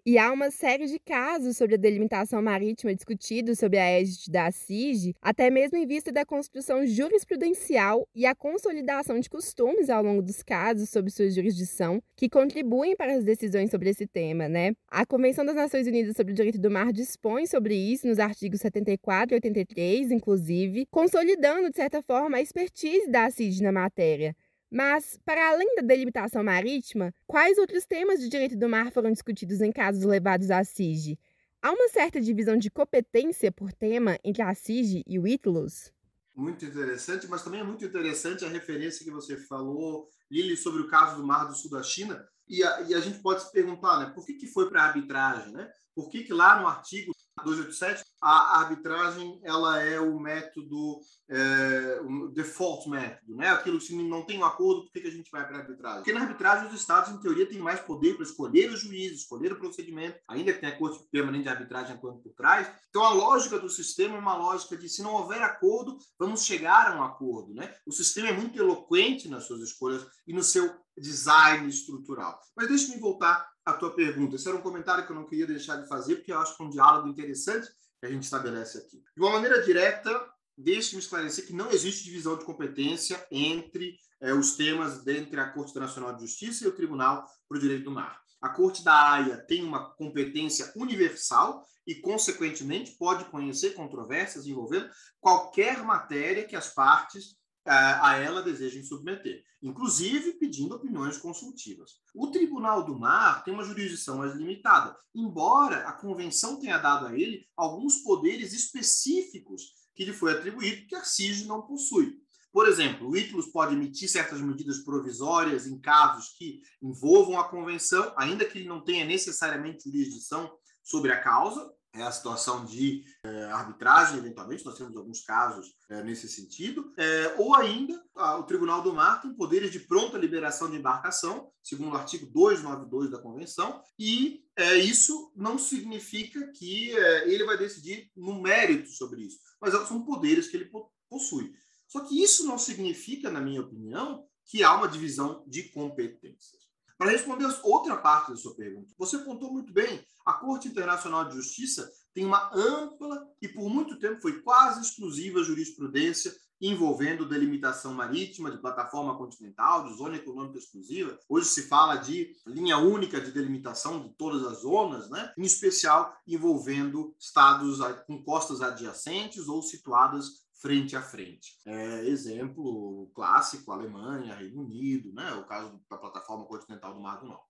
E 0.09 0.17
há 0.17 0.31
uma 0.31 0.49
série 0.49 0.85
de 0.85 0.99
casos 0.99 1.57
sobre 1.57 1.75
a 1.75 1.77
delimitação 1.77 2.41
marítima 2.41 2.95
discutidos 2.95 3.59
sob 3.59 3.77
a 3.77 3.83
égide 3.83 4.31
da 4.31 4.49
CIG, 4.49 5.13
até 5.21 5.49
mesmo 5.49 5.77
em 5.77 5.85
vista 5.85 6.13
da 6.13 6.25
construção 6.25 6.85
jurisprudencial 6.87 8.07
e 8.15 8.25
a 8.25 8.33
consolidação 8.33 9.19
de 9.19 9.29
costumes 9.29 9.89
ao 9.89 10.01
longo 10.01 10.21
dos 10.21 10.41
casos 10.41 10.89
sob 10.89 11.11
sua 11.11 11.29
jurisdição, 11.29 12.01
que 12.15 12.29
contribuem 12.29 12.95
para 12.95 13.15
as 13.15 13.25
decisões 13.25 13.69
sobre 13.69 13.89
esse 13.89 14.07
tema, 14.07 14.47
né? 14.47 14.71
A 14.89 15.05
Convenção 15.05 15.43
das 15.43 15.55
Nações 15.55 15.85
Unidas 15.87 16.15
sobre 16.15 16.31
o 16.31 16.35
Direito 16.37 16.57
do 16.57 16.71
Mar 16.71 16.93
dispõe 16.93 17.45
sobre 17.45 17.75
isso 17.75 18.07
nos 18.07 18.17
artigos 18.17 18.61
74 18.61 19.33
e 19.33 19.35
83, 19.35 20.09
inclusive, 20.11 20.87
consolidando, 20.89 21.69
de 21.69 21.75
certa 21.75 22.01
forma, 22.01 22.37
a 22.37 22.41
expertise 22.41 23.11
da 23.11 23.29
CIG 23.29 23.61
na 23.61 23.73
matéria. 23.73 24.33
Mas, 24.69 25.17
para 25.23 25.49
além 25.49 25.75
da 25.75 25.81
delimitação 25.81 26.43
marítima, 26.43 27.13
quais 27.25 27.57
outros 27.57 27.85
temas 27.85 28.19
de 28.19 28.27
direito 28.27 28.57
do 28.57 28.67
mar 28.67 28.91
foram 28.91 29.11
discutidos 29.11 29.61
em 29.61 29.71
casos 29.71 30.03
levados 30.03 30.51
à 30.51 30.63
SIG? 30.63 31.17
Há 31.61 31.71
uma 31.71 31.87
certa 31.89 32.19
divisão 32.19 32.57
de 32.57 32.69
competência 32.69 33.51
por 33.51 33.71
tema 33.71 34.19
entre 34.23 34.41
a 34.41 34.53
SIG 34.53 35.03
e 35.07 35.17
o 35.17 35.27
ITLOS? 35.27 35.91
Muito 36.35 36.65
interessante, 36.65 37.27
mas 37.27 37.43
também 37.43 37.61
é 37.61 37.63
muito 37.63 37.83
interessante 37.83 38.45
a 38.45 38.49
referência 38.49 39.03
que 39.03 39.09
você 39.09 39.37
falou, 39.37 40.07
Lili, 40.29 40.55
sobre 40.55 40.81
o 40.81 40.87
caso 40.87 41.15
do 41.15 41.25
Mar 41.25 41.45
do 41.45 41.55
Sul 41.55 41.71
da 41.71 41.81
China. 41.81 42.23
E 42.47 42.63
a, 42.63 42.81
e 42.81 42.93
a 42.93 42.99
gente 42.99 43.19
pode 43.19 43.43
se 43.43 43.51
perguntar, 43.51 43.99
né, 43.99 44.11
por 44.13 44.25
que, 44.25 44.33
que 44.33 44.47
foi 44.47 44.69
para 44.69 44.83
a 44.83 44.85
arbitragem? 44.85 45.51
Né? 45.51 45.67
Por 45.95 46.09
que, 46.09 46.23
que 46.23 46.33
lá 46.33 46.61
no 46.61 46.67
artigo 46.67 47.11
287, 47.43 48.03
a 48.21 48.59
arbitragem 48.59 49.39
ela 49.43 49.81
é 49.81 49.99
o 49.99 50.19
método, 50.19 50.99
é, 51.29 52.01
o 52.01 52.29
default 52.29 52.89
método, 52.89 53.35
né? 53.35 53.49
Aquilo 53.49 53.79
que 53.79 53.95
não 53.95 54.23
tem 54.23 54.39
um 54.39 54.45
acordo, 54.45 54.83
por 54.83 54.91
que, 54.91 55.01
que 55.01 55.07
a 55.07 55.11
gente 55.11 55.29
vai 55.31 55.45
para 55.45 55.57
a 55.57 55.59
arbitragem? 55.61 55.97
Porque 55.99 56.13
na 56.13 56.21
arbitragem 56.21 56.67
os 56.67 56.73
estados, 56.73 57.11
em 57.11 57.19
teoria, 57.19 57.47
têm 57.47 57.59
mais 57.59 57.79
poder 57.79 58.15
para 58.15 58.23
escolher 58.23 58.71
o 58.71 58.77
juiz, 58.77 59.13
escolher 59.13 59.53
o 59.53 59.59
procedimento, 59.59 60.19
ainda 60.27 60.53
que 60.53 60.59
tenha 60.59 60.73
a 60.73 60.77
corte 60.77 61.03
permanente 61.11 61.43
de 61.43 61.49
arbitragem 61.49 61.95
atuando 61.95 62.19
por 62.19 62.33
trás. 62.33 62.69
Então 62.89 63.03
a 63.03 63.13
lógica 63.13 63.59
do 63.59 63.69
sistema 63.69 64.15
é 64.15 64.19
uma 64.19 64.35
lógica 64.35 64.75
de 64.75 64.89
se 64.89 65.03
não 65.03 65.13
houver 65.13 65.41
acordo, 65.41 65.97
vamos 66.17 66.43
chegar 66.43 66.91
a 66.91 66.97
um 66.97 67.03
acordo, 67.03 67.53
né? 67.53 67.73
O 67.85 67.91
sistema 67.91 68.29
é 68.29 68.33
muito 68.33 68.57
eloquente 68.57 69.29
nas 69.29 69.43
suas 69.43 69.61
escolhas 69.61 70.05
e 70.25 70.33
no 70.33 70.43
seu 70.43 70.73
design 70.97 71.67
estrutural. 71.69 72.39
Mas 72.55 72.67
deixe-me 72.67 72.99
voltar 72.99 73.47
à 73.65 73.73
tua 73.73 73.93
pergunta. 73.93 74.35
Esse 74.35 74.47
era 74.47 74.57
um 74.57 74.61
comentário 74.61 75.05
que 75.05 75.11
eu 75.11 75.15
não 75.15 75.25
queria 75.25 75.47
deixar 75.47 75.77
de 75.77 75.87
fazer, 75.87 76.17
porque 76.17 76.31
eu 76.31 76.39
acho 76.39 76.55
que 76.55 76.63
é 76.63 76.65
um 76.65 76.69
diálogo 76.69 77.07
interessante 77.07 77.67
que 77.99 78.05
a 78.05 78.09
gente 78.09 78.23
estabelece 78.23 78.77
aqui. 78.77 79.03
De 79.15 79.21
uma 79.21 79.31
maneira 79.31 79.61
direta, 79.63 80.29
deixe-me 80.57 81.01
esclarecer 81.01 81.45
que 81.45 81.53
não 81.53 81.71
existe 81.71 82.03
divisão 82.03 82.37
de 82.37 82.45
competência 82.45 83.25
entre 83.31 83.97
é, 84.21 84.33
os 84.33 84.55
temas 84.55 85.05
entre 85.05 85.39
a 85.39 85.49
Corte 85.49 85.71
Internacional 85.71 86.15
de 86.15 86.21
Justiça 86.21 86.63
e 86.63 86.67
o 86.67 86.75
Tribunal 86.75 87.25
para 87.47 87.57
o 87.57 87.61
Direito 87.61 87.85
do 87.85 87.91
Mar. 87.91 88.19
A 88.41 88.49
Corte 88.49 88.83
da 88.83 89.11
Haia 89.11 89.37
tem 89.37 89.63
uma 89.63 89.91
competência 89.95 90.71
universal 90.75 91.65
e, 91.85 91.95
consequentemente, 91.95 92.95
pode 92.97 93.25
conhecer 93.25 93.73
controvérsias 93.73 94.45
envolvendo 94.45 94.89
qualquer 95.19 95.83
matéria 95.83 96.45
que 96.45 96.55
as 96.55 96.73
partes 96.73 97.35
a 97.67 98.17
ela 98.17 98.41
desejem 98.41 98.83
submeter, 98.83 99.43
inclusive 99.61 100.33
pedindo 100.33 100.75
opiniões 100.75 101.17
consultivas. 101.17 101.91
O 102.13 102.27
Tribunal 102.27 102.85
do 102.85 102.97
Mar 102.97 103.43
tem 103.43 103.53
uma 103.53 103.63
jurisdição 103.63 104.17
mais 104.17 104.35
limitada, 104.35 104.95
embora 105.13 105.87
a 105.87 105.93
convenção 105.93 106.59
tenha 106.59 106.77
dado 106.77 107.07
a 107.07 107.17
ele 107.17 107.45
alguns 107.55 107.97
poderes 107.97 108.53
específicos 108.53 109.73
que 109.93 110.05
lhe 110.05 110.13
foi 110.13 110.31
atribuído 110.31 110.87
que 110.87 110.95
a 110.95 111.03
CIG 111.03 111.45
não 111.45 111.63
possui. 111.63 112.21
Por 112.57 112.67
exemplo, 112.67 113.07
o 113.07 113.15
ITLUS 113.15 113.51
pode 113.51 113.75
emitir 113.75 114.09
certas 114.09 114.41
medidas 114.41 114.79
provisórias 114.79 115.67
em 115.67 115.79
casos 115.79 116.29
que 116.35 116.59
envolvam 116.81 117.39
a 117.39 117.47
convenção, 117.47 118.11
ainda 118.17 118.43
que 118.45 118.57
ele 118.57 118.67
não 118.67 118.83
tenha 118.83 119.05
necessariamente 119.05 119.83
jurisdição 119.83 120.51
sobre 120.83 121.11
a 121.11 121.21
causa, 121.21 121.71
é 121.93 122.01
a 122.01 122.11
situação 122.11 122.65
de 122.65 123.03
é, 123.23 123.43
arbitragem, 123.43 124.17
eventualmente, 124.17 124.65
nós 124.65 124.75
temos 124.75 124.97
alguns 124.97 125.23
casos 125.23 125.67
é, 125.87 126.01
nesse 126.01 126.27
sentido, 126.27 126.91
é, 126.97 127.35
ou 127.37 127.53
ainda 127.53 128.03
a, 128.15 128.37
o 128.37 128.43
Tribunal 128.43 128.81
do 128.81 128.91
Mar 128.91 129.21
tem 129.21 129.35
poderes 129.35 129.71
de 129.71 129.81
pronta 129.81 130.17
liberação 130.17 130.67
de 130.67 130.77
embarcação, 130.77 131.51
segundo 131.61 131.93
o 131.93 131.95
artigo 131.95 132.25
292 132.25 133.11
da 133.11 133.19
Convenção, 133.19 133.83
e 133.99 134.43
isso 134.83 135.31
não 135.35 135.59
significa 135.59 136.51
que 136.53 136.89
ele 137.25 137.45
vai 137.45 137.55
decidir 137.55 138.09
no 138.17 138.41
mérito 138.41 138.89
sobre 138.89 139.21
isso, 139.21 139.37
mas 139.61 139.71
são 139.87 140.03
poderes 140.03 140.47
que 140.47 140.57
ele 140.57 140.71
possui. 141.07 141.53
Só 141.87 142.01
que 142.01 142.21
isso 142.21 142.45
não 142.45 142.57
significa, 142.57 143.31
na 143.31 143.41
minha 143.41 143.61
opinião, 143.61 144.25
que 144.45 144.63
há 144.63 144.75
uma 144.75 144.87
divisão 144.87 145.43
de 145.47 145.63
competências. 145.63 146.67
Para 146.97 147.11
responder 147.11 147.45
outra 147.63 147.95
parte 147.95 148.31
da 148.31 148.37
sua 148.37 148.55
pergunta, 148.55 148.93
você 148.97 149.19
contou 149.19 149.53
muito 149.53 149.71
bem, 149.71 150.03
a 150.25 150.33
Corte 150.33 150.67
Internacional 150.67 151.25
de 151.25 151.35
Justiça 151.35 151.89
tem 152.13 152.25
uma 152.25 152.49
ampla 152.53 153.27
e 153.41 153.47
por 153.47 153.69
muito 153.69 153.99
tempo 153.99 154.19
foi 154.19 154.41
quase 154.41 154.81
exclusiva 154.81 155.43
jurisprudência 155.43 156.35
envolvendo 156.59 157.27
delimitação 157.29 157.93
marítima, 157.93 158.49
de 158.49 158.57
plataforma 158.57 159.15
continental, 159.15 159.87
de 159.87 159.95
zona 159.95 160.15
econômica 160.15 160.57
exclusiva. 160.57 161.17
Hoje 161.29 161.47
se 161.49 161.63
fala 161.67 161.97
de 161.97 162.35
linha 162.47 162.79
única 162.79 163.21
de 163.21 163.31
delimitação 163.31 164.01
de 164.01 164.09
todas 164.15 164.43
as 164.43 164.61
zonas, 164.61 165.07
né? 165.09 165.31
em 165.37 165.43
especial 165.43 166.15
envolvendo 166.25 167.15
estados 167.19 167.77
com 168.07 168.23
costas 168.23 168.61
adjacentes 168.61 169.47
ou 169.47 169.61
situadas 169.61 170.46
frente 170.59 170.95
a 170.95 171.01
frente. 171.01 171.57
É, 171.65 172.05
exemplo 172.05 173.11
clássico, 173.13 173.71
Alemanha, 173.71 174.35
Reino 174.35 174.63
Unido, 174.63 175.13
né? 175.13 175.33
o 175.33 175.45
caso 175.45 175.79
da 175.89 175.97
plataforma 175.97 176.45
continental 176.45 176.93
do 176.93 177.01
Mar 177.01 177.19
do 177.19 177.27
Norte. 177.27 177.45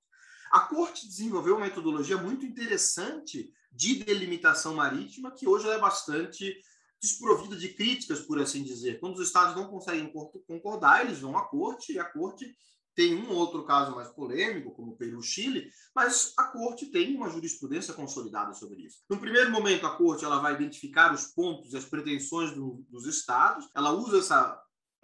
A 0.52 0.62
Corte 0.62 1.08
desenvolveu 1.08 1.56
uma 1.56 1.66
metodologia 1.66 2.18
muito 2.18 2.46
interessante 2.46 3.52
de 3.72 4.04
delimitação 4.04 4.76
marítima, 4.76 5.32
que 5.32 5.48
hoje 5.48 5.68
é 5.68 5.78
bastante 5.78 6.56
desprovida 7.02 7.56
de 7.56 7.70
críticas, 7.70 8.22
por 8.22 8.40
assim 8.42 8.64
dizer. 8.64 9.00
Quando 9.00 9.16
os 9.16 9.28
estados 9.28 9.56
não 9.56 9.70
conseguem 9.70 10.12
concordar, 10.48 11.06
eles 11.06 11.20
vão 11.20 11.38
à 11.38 11.48
Corte 11.48 11.94
e 11.94 12.00
a 12.00 12.06
Corte 12.06 12.56
tem 12.98 13.14
um 13.14 13.30
outro 13.30 13.64
caso 13.64 13.96
mais 13.96 14.08
polêmico, 14.08 14.72
como 14.72 14.94
o 14.94 14.98
Peru-Chile, 14.98 15.70
mas 15.94 16.34
a 16.36 16.46
corte 16.46 16.88
tem 16.88 17.16
uma 17.16 17.30
jurisprudência 17.30 17.94
consolidada 17.94 18.56
sobre 18.56 18.82
isso. 18.82 19.04
No 19.08 19.20
primeiro 19.20 19.52
momento, 19.52 19.86
a 19.86 19.96
corte 19.96 20.26
ela 20.26 20.40
vai 20.40 20.56
identificar 20.56 21.14
os 21.14 21.28
pontos 21.28 21.72
e 21.72 21.78
as 21.78 21.86
pretensões 21.86 22.56
do, 22.56 22.84
dos 22.90 23.06
estados, 23.06 23.70
ela 23.76 23.92
usa 23.92 24.18
esse 24.18 24.34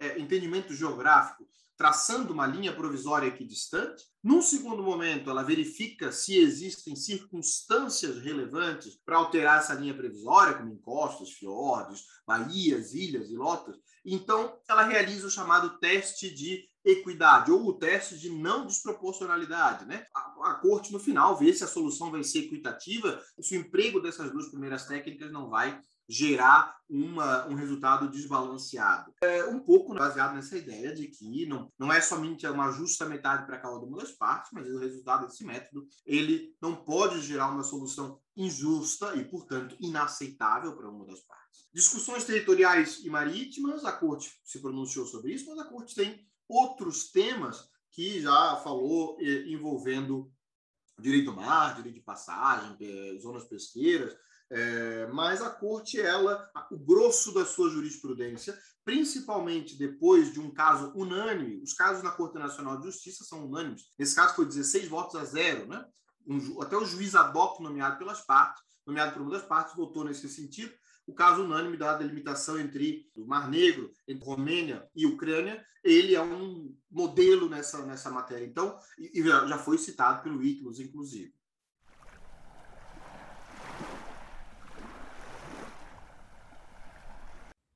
é, 0.00 0.18
entendimento 0.18 0.74
geográfico 0.74 1.46
traçando 1.76 2.32
uma 2.32 2.48
linha 2.48 2.74
provisória 2.74 3.28
equidistante. 3.28 4.04
Num 4.22 4.42
segundo 4.42 4.82
momento, 4.82 5.30
ela 5.30 5.44
verifica 5.44 6.10
se 6.10 6.36
existem 6.36 6.96
circunstâncias 6.96 8.18
relevantes 8.18 8.98
para 9.04 9.18
alterar 9.18 9.60
essa 9.60 9.74
linha 9.74 9.94
provisória, 9.94 10.54
como 10.54 10.72
encostas, 10.72 11.30
fiordes, 11.30 12.04
baías, 12.26 12.92
ilhas 12.92 13.30
e 13.30 13.36
lotas. 13.36 13.76
Então, 14.04 14.58
ela 14.68 14.82
realiza 14.82 15.28
o 15.28 15.30
chamado 15.30 15.78
teste 15.78 16.32
de 16.32 16.68
equidade 16.84 17.50
ou 17.50 17.66
o 17.66 17.72
teste 17.72 18.18
de 18.18 18.30
não 18.30 18.66
desproporcionalidade, 18.66 19.86
né? 19.86 20.06
A, 20.14 20.50
a, 20.50 20.54
corte 20.54 20.92
no 20.92 21.00
final 21.00 21.36
vê 21.36 21.52
se 21.52 21.64
a 21.64 21.68
solução 21.68 22.10
vai 22.10 22.22
ser 22.22 22.40
equitativa, 22.40 23.22
se 23.40 23.56
o 23.56 23.60
emprego 23.60 24.00
dessas 24.00 24.30
duas 24.30 24.48
primeiras 24.48 24.86
técnicas 24.86 25.32
não 25.32 25.48
vai 25.48 25.80
gerar 26.08 26.76
uma, 26.88 27.46
um 27.46 27.54
resultado 27.54 28.10
desbalanceado. 28.10 29.12
É 29.22 29.44
um 29.46 29.60
pouco 29.60 29.94
baseado 29.94 30.34
nessa 30.34 30.56
ideia 30.56 30.94
de 30.94 31.08
que 31.08 31.46
não, 31.46 31.72
não 31.78 31.92
é 31.92 32.00
somente 32.00 32.46
uma 32.46 32.70
justa 32.70 33.06
metade 33.06 33.46
para 33.46 33.58
cada 33.58 33.78
uma 33.78 33.96
das 33.96 34.12
partes, 34.12 34.50
mas 34.52 34.68
o 34.68 34.78
resultado 34.78 35.26
desse 35.26 35.44
método 35.44 35.86
ele 36.04 36.54
não 36.60 36.76
pode 36.76 37.22
gerar 37.22 37.50
uma 37.50 37.62
solução 37.62 38.20
injusta 38.36 39.16
e, 39.16 39.24
portanto, 39.24 39.76
inaceitável 39.80 40.76
para 40.76 40.90
uma 40.90 41.06
das 41.06 41.20
partes. 41.20 41.44
Discussões 41.72 42.24
territoriais 42.24 43.00
e 43.04 43.08
marítimas, 43.08 43.84
a 43.84 43.92
Corte 43.92 44.30
se 44.44 44.60
pronunciou 44.60 45.06
sobre 45.06 45.32
isso, 45.32 45.46
mas 45.46 45.58
a 45.58 45.68
Corte 45.68 45.94
tem 45.94 46.24
outros 46.48 47.10
temas 47.10 47.68
que 47.90 48.20
já 48.20 48.56
falou 48.56 49.16
envolvendo 49.20 50.30
direito 50.98 51.26
do 51.26 51.36
mar, 51.36 51.76
direito 51.76 51.94
de 51.96 52.00
passagem, 52.00 52.76
zonas 53.20 53.44
pesqueiras, 53.44 54.16
é, 54.50 55.06
mas 55.08 55.40
a 55.42 55.50
corte, 55.50 56.00
ela, 56.00 56.48
o 56.70 56.78
grosso 56.78 57.32
da 57.32 57.44
sua 57.44 57.70
jurisprudência, 57.70 58.56
principalmente 58.84 59.76
depois 59.76 60.32
de 60.32 60.38
um 60.38 60.50
caso 60.50 60.92
unânime, 60.94 61.62
os 61.62 61.72
casos 61.72 62.02
na 62.02 62.10
Corte 62.10 62.38
Nacional 62.38 62.76
de 62.78 62.84
Justiça 62.84 63.24
são 63.24 63.46
unânimes. 63.46 63.86
Esse 63.98 64.14
caso 64.14 64.34
foi 64.34 64.44
16 64.44 64.88
votos 64.88 65.16
a 65.16 65.24
zero, 65.24 65.66
né? 65.66 65.84
Um, 66.26 66.62
até 66.62 66.76
o 66.76 66.84
juiz 66.84 67.14
ad 67.14 67.36
hoc 67.36 67.60
nomeado 67.60 67.98
pelas 67.98 68.20
partes, 68.20 68.62
nomeado 68.86 69.12
por 69.12 69.22
uma 69.22 69.30
das 69.30 69.46
partes, 69.46 69.74
votou 69.74 70.04
nesse 70.04 70.28
sentido. 70.28 70.72
O 71.06 71.12
caso 71.12 71.44
unânime 71.44 71.76
da 71.76 71.96
delimitação 71.96 72.58
entre 72.58 73.10
o 73.16 73.26
Mar 73.26 73.50
Negro, 73.50 73.92
entre 74.08 74.24
Romênia 74.24 74.88
e 74.94 75.06
Ucrânia, 75.06 75.64
ele 75.82 76.14
é 76.14 76.22
um 76.22 76.74
modelo 76.90 77.48
nessa, 77.48 77.84
nessa 77.84 78.10
matéria. 78.10 78.46
Então, 78.46 78.78
e, 78.98 79.22
já 79.22 79.58
foi 79.58 79.76
citado 79.76 80.22
pelo 80.22 80.42
Iclos, 80.42 80.80
inclusive. 80.80 81.34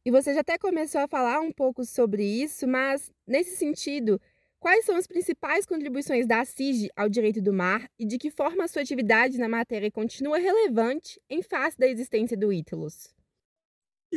E 0.06 0.10
você 0.10 0.32
já 0.32 0.40
até 0.40 0.56
começou 0.56 1.02
a 1.02 1.08
falar 1.08 1.40
um 1.40 1.52
pouco 1.52 1.84
sobre 1.84 2.24
isso, 2.24 2.66
mas 2.66 3.12
nesse 3.26 3.56
sentido, 3.56 4.18
quais 4.58 4.86
são 4.86 4.96
as 4.96 5.06
principais 5.06 5.66
contribuições 5.66 6.26
da 6.26 6.42
CIG 6.46 6.88
ao 6.96 7.10
direito 7.10 7.42
do 7.42 7.52
mar 7.52 7.90
e 7.98 8.06
de 8.06 8.16
que 8.16 8.30
forma 8.30 8.64
a 8.64 8.68
sua 8.68 8.80
atividade 8.80 9.36
na 9.36 9.50
matéria 9.50 9.90
continua 9.90 10.38
relevante 10.38 11.20
em 11.28 11.42
face 11.42 11.76
da 11.76 11.86
existência 11.86 12.38
do 12.38 12.50
ITLUS? 12.50 13.17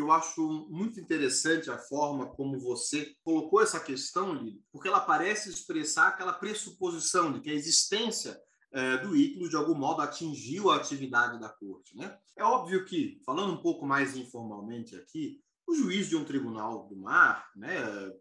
Eu 0.01 0.11
acho 0.11 0.67
muito 0.69 0.99
interessante 0.99 1.69
a 1.69 1.77
forma 1.77 2.25
como 2.25 2.59
você 2.59 3.15
colocou 3.23 3.61
essa 3.61 3.79
questão, 3.79 4.33
Lili, 4.33 4.63
porque 4.71 4.87
ela 4.87 4.99
parece 4.99 5.49
expressar 5.49 6.07
aquela 6.07 6.33
pressuposição 6.33 7.31
de 7.31 7.39
que 7.39 7.51
a 7.51 7.53
existência 7.53 8.41
é, 8.71 8.97
do 8.97 9.15
ITLUS, 9.15 9.49
de 9.49 9.55
algum 9.55 9.75
modo, 9.75 10.01
atingiu 10.01 10.71
a 10.71 10.77
atividade 10.77 11.39
da 11.39 11.49
corte. 11.49 11.95
Né? 11.95 12.17
É 12.35 12.43
óbvio 12.43 12.83
que, 12.85 13.21
falando 13.25 13.53
um 13.53 13.61
pouco 13.61 13.85
mais 13.85 14.15
informalmente 14.15 14.95
aqui, 14.95 15.39
o 15.67 15.75
juiz 15.75 16.09
de 16.09 16.15
um 16.15 16.25
tribunal 16.25 16.87
do 16.87 16.95
mar 16.95 17.51
né, 17.55 18.11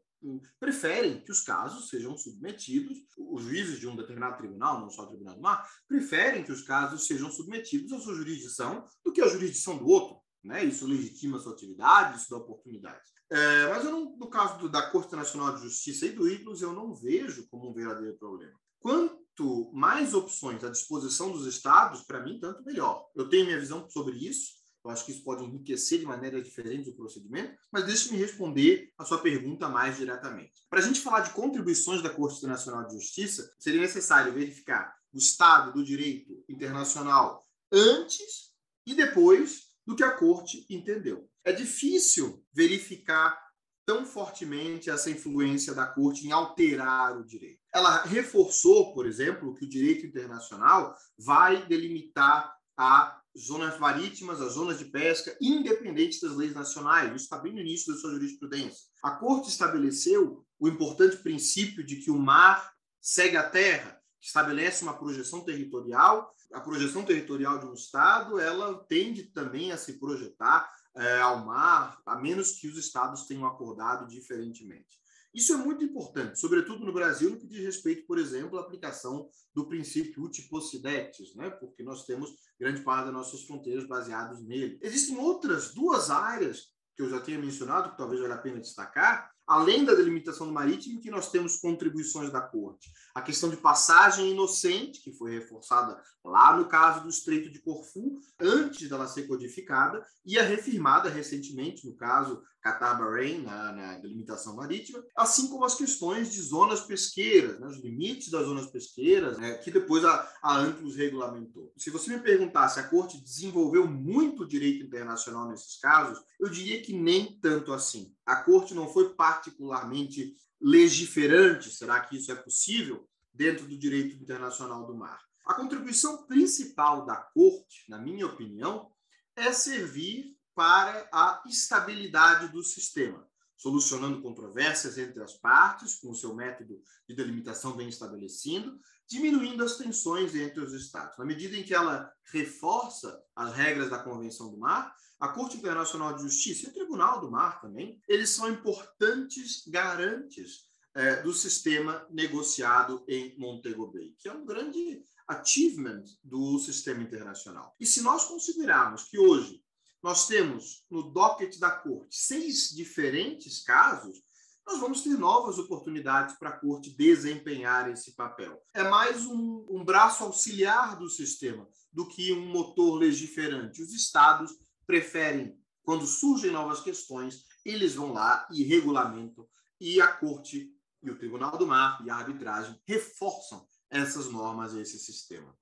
preferem 0.59 1.21
que 1.23 1.33
os 1.33 1.41
casos 1.41 1.89
sejam 1.89 2.17
submetidos, 2.17 2.99
os 3.17 3.43
juízes 3.43 3.81
de 3.81 3.89
um 3.89 3.97
determinado 3.97 4.37
tribunal, 4.37 4.81
não 4.81 4.91
só 4.91 5.03
o 5.03 5.09
tribunal 5.09 5.35
do 5.35 5.41
mar, 5.41 5.67
preferem 5.89 6.45
que 6.45 6.53
os 6.53 6.63
casos 6.63 7.07
sejam 7.07 7.31
submetidos 7.31 7.93
à 7.93 7.99
sua 7.99 8.15
jurisdição 8.15 8.87
do 9.05 9.13
que 9.13 9.23
à 9.23 9.29
jurisdição 9.29 9.79
do 9.79 9.87
outro. 9.87 10.20
Né? 10.43 10.65
Isso 10.65 10.87
legitima 10.87 11.37
a 11.37 11.41
sua 11.41 11.53
atividade, 11.53 12.19
isso 12.19 12.31
dá 12.31 12.37
oportunidade. 12.37 13.03
É, 13.31 13.69
mas 13.69 13.85
não, 13.85 14.17
no 14.17 14.29
caso 14.29 14.59
do, 14.59 14.69
da 14.69 14.91
Corte 14.91 15.15
Nacional 15.15 15.55
de 15.55 15.63
Justiça 15.63 16.07
e 16.07 16.13
do 16.13 16.29
ICLUS, 16.29 16.63
eu 16.63 16.73
não 16.73 16.95
vejo 16.95 17.47
como 17.49 17.71
um 17.71 17.75
verdadeiro 17.75 18.17
problema. 18.17 18.59
Quanto 18.81 19.71
mais 19.73 20.15
opções 20.15 20.65
à 20.65 20.71
disposição 20.71 21.31
dos 21.31 21.47
estados, 21.47 22.03
para 22.03 22.23
mim, 22.23 22.41
tanto 22.41 22.65
melhor. 22.65 23.09
Eu 23.15 23.29
tenho 23.29 23.45
minha 23.45 23.61
visão 23.61 23.89
sobre 23.89 24.17
isso, 24.17 24.61
eu 24.85 24.91
acho 24.91 25.05
que 25.05 25.13
isso 25.13 25.23
pode 25.23 25.45
enriquecer 25.45 26.01
de 26.01 26.07
maneira 26.07 26.43
diferente 26.43 26.89
o 26.89 26.97
procedimento, 26.97 27.55
mas 27.71 27.85
deixe-me 27.85 28.19
responder 28.19 28.91
a 28.99 29.05
sua 29.05 29.19
pergunta 29.19 29.69
mais 29.69 29.99
diretamente. 29.99 30.65
Para 30.69 30.81
a 30.81 30.83
gente 30.83 31.01
falar 31.01 31.21
de 31.21 31.31
contribuições 31.35 32.03
da 32.03 32.11
Corte 32.11 32.39
Internacional 32.39 32.87
de 32.87 32.95
Justiça, 32.95 33.53
seria 33.59 33.81
necessário 33.81 34.33
verificar 34.33 34.95
o 35.13 35.19
estado 35.19 35.73
do 35.73 35.85
direito 35.85 36.43
internacional 36.49 37.45
antes 37.71 38.51
e 38.87 38.95
depois 38.95 39.70
do 39.87 39.97
que 39.97 40.05
a 40.05 40.13
Corte 40.13 40.67
entendeu. 40.71 41.29
É 41.45 41.53
difícil 41.53 42.45
verificar 42.53 43.39
tão 43.87 44.05
fortemente 44.05 44.89
essa 44.89 45.11
influência 45.11 45.75
da 45.75 45.87
Corte 45.87 46.27
em 46.27 46.33
alterar 46.33 47.19
o 47.19 47.25
direito. 47.25 47.61
Ela 47.75 48.03
reforçou, 48.05 48.95
por 48.95 49.07
exemplo, 49.07 49.55
que 49.55 49.65
o 49.65 49.69
direito 49.69 50.07
internacional 50.07 50.95
vai 51.19 51.67
delimitar 51.67 52.55
a 52.77 53.21
zonas 53.37 53.79
marítimas, 53.79 54.41
as 54.41 54.55
zonas 54.55 54.79
de 54.79 54.87
pesca, 54.87 55.37
independente 55.41 56.21
das 56.21 56.37
leis 56.37 56.55
nacionais. 56.55 57.09
Isso 57.09 57.25
está 57.25 57.39
bem 57.39 57.53
no 57.53 57.61
início 57.61 57.93
da 57.93 57.99
sua 57.99 58.13
jurisprudência. 58.13 58.87
A 59.03 59.13
Corte 59.13 59.49
estabeleceu 59.49 60.45
o 60.59 60.69
importante 60.69 61.17
princípio 61.17 61.85
de 61.85 61.97
que 61.97 62.11
o 62.11 62.19
mar 62.19 62.73
segue 63.01 63.37
a 63.37 63.49
terra, 63.49 64.01
que 64.21 64.27
estabelece 64.27 64.83
uma 64.83 64.99
projeção 64.99 65.45
territorial. 65.45 66.35
A 66.53 66.61
projeção 66.61 67.05
territorial 67.05 67.59
de 67.59 67.67
um 67.67 67.75
Estado, 67.75 68.39
ela 68.39 68.75
tende 68.89 69.25
também 69.25 69.73
a 69.73 69.77
se 69.77 69.99
projetar 69.99 70.69
é, 70.97 71.21
ao 71.21 71.45
mar, 71.45 72.01
a 72.05 72.17
menos 72.17 72.53
que 72.53 72.69
os 72.69 72.77
Estados 72.77 73.27
tenham 73.27 73.47
acordado 73.47 74.09
diferentemente. 74.09 75.01
Isso 75.33 75.53
é 75.53 75.57
muito 75.57 75.85
importante, 75.85 76.41
sobretudo 76.41 76.85
no 76.85 76.93
Brasil, 76.93 77.31
no 77.31 77.39
que 77.39 77.47
diz 77.47 77.65
respeito, 77.65 78.05
por 78.05 78.19
exemplo, 78.19 78.59
à 78.59 78.63
aplicação 78.63 79.29
do 79.55 79.69
princípio 79.69 80.25
uti 80.25 80.43
possidetis, 80.49 81.37
né? 81.37 81.51
porque 81.51 81.85
nós 81.85 82.05
temos 82.05 82.35
grande 82.59 82.83
parte 82.83 83.05
das 83.05 83.15
nossas 83.15 83.45
fronteiras 83.45 83.87
baseadas 83.87 84.43
nele. 84.43 84.79
Existem 84.83 85.17
outras 85.19 85.73
duas 85.73 86.11
áreas 86.11 86.75
que 86.97 87.03
eu 87.03 87.09
já 87.09 87.21
tinha 87.21 87.39
mencionado, 87.39 87.93
que 87.93 87.97
talvez 87.97 88.21
valha 88.21 88.35
a 88.35 88.39
pena 88.39 88.61
destacar, 88.61 89.31
além 89.51 89.85
da 89.85 89.95
delimitação 89.95 90.47
do 90.47 90.53
marítimo, 90.53 91.01
que 91.01 91.11
nós 91.11 91.29
temos 91.29 91.57
contribuições 91.57 92.31
da 92.31 92.41
Corte. 92.41 92.89
A 93.13 93.21
questão 93.21 93.51
de 93.51 93.57
passagem 93.57 94.31
inocente, 94.31 95.03
que 95.03 95.11
foi 95.11 95.33
reforçada 95.33 96.01
lá 96.25 96.57
no 96.57 96.67
caso 96.67 97.03
do 97.03 97.09
Estreito 97.09 97.51
de 97.51 97.59
Corfu, 97.59 98.21
antes 98.39 98.89
dela 98.89 99.09
ser 99.09 99.27
codificada, 99.27 100.07
e 100.25 100.39
a 100.39 100.45
refirmada 100.45 101.09
recentemente 101.09 101.85
no 101.85 101.97
caso 101.97 102.41
Qatar-Bahrein, 102.63 103.43
na, 103.43 103.73
na, 103.73 103.99
delimitação 103.99 104.55
marítima, 104.55 105.03
assim 105.17 105.49
como 105.49 105.65
as 105.65 105.75
questões 105.75 106.31
de 106.33 106.41
zonas 106.43 106.81
pesqueiras, 106.83 107.59
né, 107.59 107.67
os 107.67 107.79
limites 107.79 108.31
das 108.31 108.47
zonas 108.47 108.67
pesqueiras, 108.67 109.39
né, 109.39 109.55
que 109.55 109.71
depois 109.71 110.05
a, 110.05 110.31
a 110.43 110.59
ANCLUS 110.59 110.97
regulamentou. 110.97 111.73
Se 111.77 111.91
você 111.91 112.11
me 112.11 112.23
perguntar 112.23 112.69
se 112.69 112.79
a 112.79 112.89
Corte 112.89 113.23
desenvolveu 113.23 113.87
muito 113.87 114.47
direito 114.47 114.85
internacional 114.85 115.49
nesses 115.49 115.79
casos, 115.79 116.23
eu 116.39 116.49
diria 116.49 116.83
que 116.83 116.93
nem 116.93 117.39
tanto 117.41 117.73
assim. 117.73 118.15
A 118.27 118.37
Corte 118.37 118.75
não 118.75 118.89
foi 118.89 119.15
particularmente 119.15 120.35
legiferante, 120.61 121.71
será 121.71 122.01
que 122.01 122.17
isso 122.17 122.31
é 122.31 122.35
possível, 122.35 123.09
dentro 123.33 123.67
do 123.67 123.79
direito 123.79 124.17
internacional 124.17 124.87
do 124.87 124.95
mar? 124.95 125.21
A 125.47 125.55
contribuição 125.55 126.27
principal 126.27 127.07
da 127.07 127.17
Corte, 127.17 127.85
na 127.89 127.99
minha 127.99 128.27
opinião, 128.27 128.91
é 129.35 129.53
servir 129.53 130.37
para 130.61 131.09
a 131.11 131.43
estabilidade 131.47 132.49
do 132.49 132.63
sistema, 132.63 133.27
solucionando 133.57 134.21
controvérsias 134.21 134.99
entre 134.99 135.23
as 135.23 135.33
partes, 135.33 135.95
com 135.95 136.11
o 136.11 136.15
seu 136.15 136.35
método 136.35 136.83
de 137.09 137.17
delimitação 137.17 137.75
bem 137.75 137.89
estabelecido, 137.89 138.79
diminuindo 139.09 139.65
as 139.65 139.79
tensões 139.79 140.35
entre 140.35 140.61
os 140.61 140.75
Estados. 140.75 141.17
Na 141.17 141.25
medida 141.25 141.57
em 141.57 141.63
que 141.63 141.73
ela 141.73 142.13
reforça 142.31 143.19
as 143.35 143.55
regras 143.55 143.89
da 143.89 144.03
Convenção 144.03 144.51
do 144.51 144.59
Mar, 144.59 144.95
a 145.19 145.29
Corte 145.29 145.57
Internacional 145.57 146.15
de 146.15 146.25
Justiça 146.25 146.67
e 146.67 146.69
o 146.69 146.75
Tribunal 146.75 147.23
do 147.23 147.31
Mar 147.31 147.59
também, 147.63 147.99
eles 148.07 148.29
são 148.29 148.47
importantes 148.47 149.67
garantes 149.67 150.69
é, 150.95 151.23
do 151.23 151.33
sistema 151.33 152.07
negociado 152.11 153.03
em 153.09 153.35
Montego 153.39 153.91
Bay, 153.91 154.15
que 154.19 154.29
é 154.29 154.33
um 154.35 154.45
grande 154.45 155.03
achievement 155.27 156.05
do 156.23 156.59
sistema 156.59 157.03
internacional. 157.03 157.75
E 157.81 157.87
se 157.87 158.03
nós 158.03 158.27
considerarmos 158.27 159.05
que 159.05 159.19
hoje 159.19 159.60
nós 160.03 160.27
temos 160.27 160.85
no 160.91 161.03
docket 161.13 161.59
da 161.59 161.71
corte 161.71 162.17
seis 162.17 162.71
diferentes 162.71 163.63
casos, 163.63 164.23
nós 164.67 164.79
vamos 164.79 165.03
ter 165.03 165.19
novas 165.19 165.59
oportunidades 165.59 166.37
para 166.37 166.51
a 166.51 166.59
corte 166.59 166.91
desempenhar 166.91 167.91
esse 167.91 168.15
papel. 168.15 168.63
É 168.73 168.89
mais 168.89 169.27
um, 169.27 169.67
um 169.69 169.85
braço 169.85 170.23
auxiliar 170.23 170.99
do 170.99 171.09
sistema 171.09 171.69
do 171.93 172.07
que 172.07 172.33
um 172.33 172.47
motor 172.47 172.95
legiferante. 172.95 173.83
Os 173.83 173.93
estados 173.93 174.53
preferem, 174.87 175.59
quando 175.83 176.07
surgem 176.07 176.51
novas 176.51 176.81
questões, 176.81 177.45
eles 177.65 177.95
vão 177.95 178.13
lá 178.13 178.47
e 178.53 178.63
regulamentam, 178.63 179.47
e 179.81 180.01
a 180.01 180.09
corte 180.09 180.73
e 181.03 181.11
o 181.11 181.19
Tribunal 181.19 181.57
do 181.57 181.67
Mar 181.67 182.01
e 182.05 182.11
a 182.11 182.17
arbitragem 182.17 182.79
reforçam 182.87 183.67
essas 183.89 184.31
normas 184.31 184.75
esse 184.75 184.99
sistema. 184.99 185.57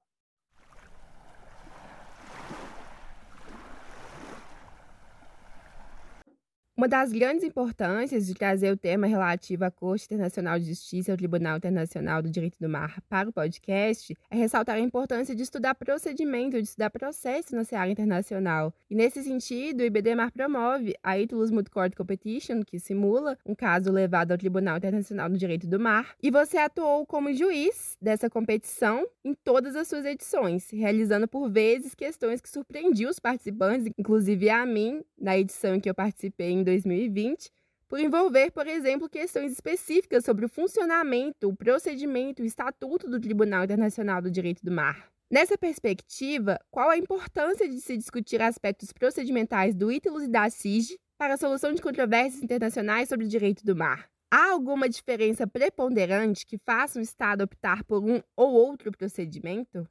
Uma 6.79 6.87
das 6.87 7.11
grandes 7.11 7.43
importâncias 7.43 8.25
de 8.25 8.35
trazer 8.35 8.71
o 8.71 8.77
tema 8.77 9.09
relativo 9.09 9.65
à 9.65 9.71
Corte 9.71 10.05
Internacional 10.05 10.61
de 10.61 10.67
Justiça 10.67 11.11
e 11.11 11.13
ao 11.13 11.19
Tribunal 11.19 11.57
Internacional 11.57 12.23
do 12.23 12.31
Direito 12.31 12.57
do 12.61 12.69
Mar 12.69 13.03
para 13.09 13.29
o 13.29 13.33
podcast 13.33 14.17
é 14.31 14.37
ressaltar 14.37 14.77
a 14.77 14.79
importância 14.79 15.35
de 15.35 15.43
estudar 15.43 15.75
procedimento, 15.75 16.57
de 16.57 16.69
estudar 16.69 16.89
processo 16.89 17.57
na 17.57 17.65
seara 17.65 17.91
internacional. 17.91 18.73
E 18.89 18.95
nesse 18.95 19.25
sentido, 19.25 19.81
o 19.81 19.87
IBDMAR 19.87 20.31
promove 20.31 20.95
a 21.03 21.19
ITLUS 21.19 21.51
Moot 21.51 21.69
Court 21.69 21.97
Competition, 21.97 22.63
que 22.63 22.79
simula 22.79 23.37
um 23.45 23.57
caso 23.57 23.91
levado 23.91 24.31
ao 24.31 24.39
Tribunal 24.39 24.77
Internacional 24.77 25.29
do 25.29 25.37
Direito 25.37 25.67
do 25.67 25.81
Mar. 25.81 26.15
E 26.23 26.31
você 26.31 26.59
atuou 26.59 27.05
como 27.05 27.35
juiz 27.35 27.97
dessa 28.01 28.31
competição 28.31 29.05
em 29.25 29.35
todas 29.35 29.75
as 29.75 29.89
suas 29.89 30.05
edições, 30.05 30.71
realizando 30.71 31.27
por 31.27 31.51
vezes 31.51 31.93
questões 31.93 32.41
que 32.41 32.49
surpreendiam 32.49 33.11
os 33.11 33.19
participantes, 33.19 33.93
inclusive 33.99 34.49
a 34.49 34.65
mim, 34.65 35.03
na 35.21 35.37
edição 35.37 35.75
em 35.75 35.81
que 35.81 35.91
eu 35.91 35.95
participei 35.95 36.53
em 36.53 36.68
2020, 36.69 37.51
por 37.89 37.99
envolver, 37.99 38.51
por 38.51 38.67
exemplo, 38.67 39.09
questões 39.09 39.53
específicas 39.53 40.25
sobre 40.25 40.45
o 40.45 40.49
funcionamento, 40.49 41.49
o 41.49 41.57
procedimento, 41.57 42.43
o 42.43 42.47
estatuto 42.47 43.09
do 43.09 43.19
Tribunal 43.19 43.65
Internacional 43.65 44.21
do 44.21 44.31
Direito 44.31 44.63
do 44.63 44.71
Mar. 44.71 45.11
Nessa 45.31 45.59
perspectiva, 45.59 46.59
qual 46.71 46.89
a 46.89 46.97
importância 46.97 47.69
de 47.69 47.81
se 47.81 47.97
discutir 47.97 48.41
aspectos 48.41 48.93
procedimentais 48.93 49.75
do 49.75 49.93
ITLUS 49.93 50.25
e 50.25 50.29
da 50.29 50.49
CIG 50.49 50.99
para 51.19 51.35
a 51.35 51.39
solução 51.39 51.73
de 51.73 51.83
controvérsias 51.83 52.43
internacionais 52.43 53.09
sobre 53.09 53.27
o 53.27 53.29
direito 53.29 53.65
do 53.65 53.77
mar? 53.77 54.09
Há 54.31 54.51
alguma 54.51 54.89
diferença 54.89 55.47
preponderante 55.47 56.47
que 56.47 56.59
faça 56.59 56.99
um 56.99 57.03
Estado 57.03 57.45
optar 57.45 57.85
por 57.85 58.03
um 58.03 58.23
ou 58.37 58.53
outro 58.53 58.91
procedimento? 58.93 59.89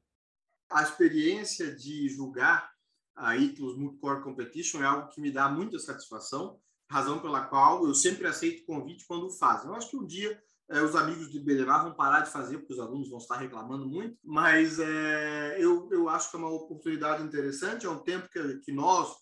A 0.70 0.84
experiência 0.84 1.76
de 1.76 2.08
julgar 2.10 2.72
a 3.16 3.36
ITLOS 3.36 3.78
Multicore 3.78 4.24
Competition 4.24 4.82
é 4.82 4.86
algo 4.86 5.10
que 5.10 5.20
me 5.20 5.32
dá 5.32 5.50
muita 5.50 5.80
satisfação, 5.80 6.60
razão 6.90 7.20
pela 7.20 7.42
qual 7.42 7.86
eu 7.86 7.94
sempre 7.94 8.28
aceito 8.28 8.66
convite 8.66 9.06
quando 9.08 9.30
fazem. 9.30 9.68
Eu 9.68 9.76
acho 9.76 9.90
que 9.90 9.98
um 9.98 10.06
dia 10.06 10.42
é, 10.70 10.82
os 10.82 10.96
amigos 10.96 11.32
de 11.32 11.40
Belemar 11.40 11.84
vão 11.84 11.94
parar 11.94 12.22
de 12.22 12.32
fazer, 12.32 12.58
porque 12.58 12.74
os 12.74 12.80
alunos 12.80 13.10
vão 13.10 13.20
estar 13.20 13.38
reclamando 13.38 13.88
muito, 13.88 14.18
mas 14.24 14.80
é, 14.80 15.56
eu, 15.58 15.88
eu 15.92 16.10
acho 16.10 16.30
que 16.30 16.36
é 16.36 16.40
uma 16.40 16.52
oportunidade 16.52 17.24
interessante, 17.24 17.86
é 17.86 17.90
um 17.90 18.04
tempo 18.04 18.28
que, 18.30 18.60
que 18.60 18.72
nós, 18.74 19.16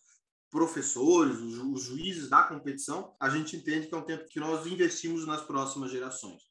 professores, 0.50 1.38
os, 1.38 1.60
os 1.60 1.84
juízes 1.84 2.30
da 2.30 2.44
competição, 2.44 3.16
a 3.20 3.30
gente 3.30 3.56
entende 3.56 3.88
que 3.88 3.94
é 3.94 3.98
um 3.98 4.06
tempo 4.06 4.28
que 4.28 4.40
nós 4.40 4.66
investimos 4.66 5.28
nas 5.28 5.42
próximas 5.42 5.92
gerações. 5.92 6.42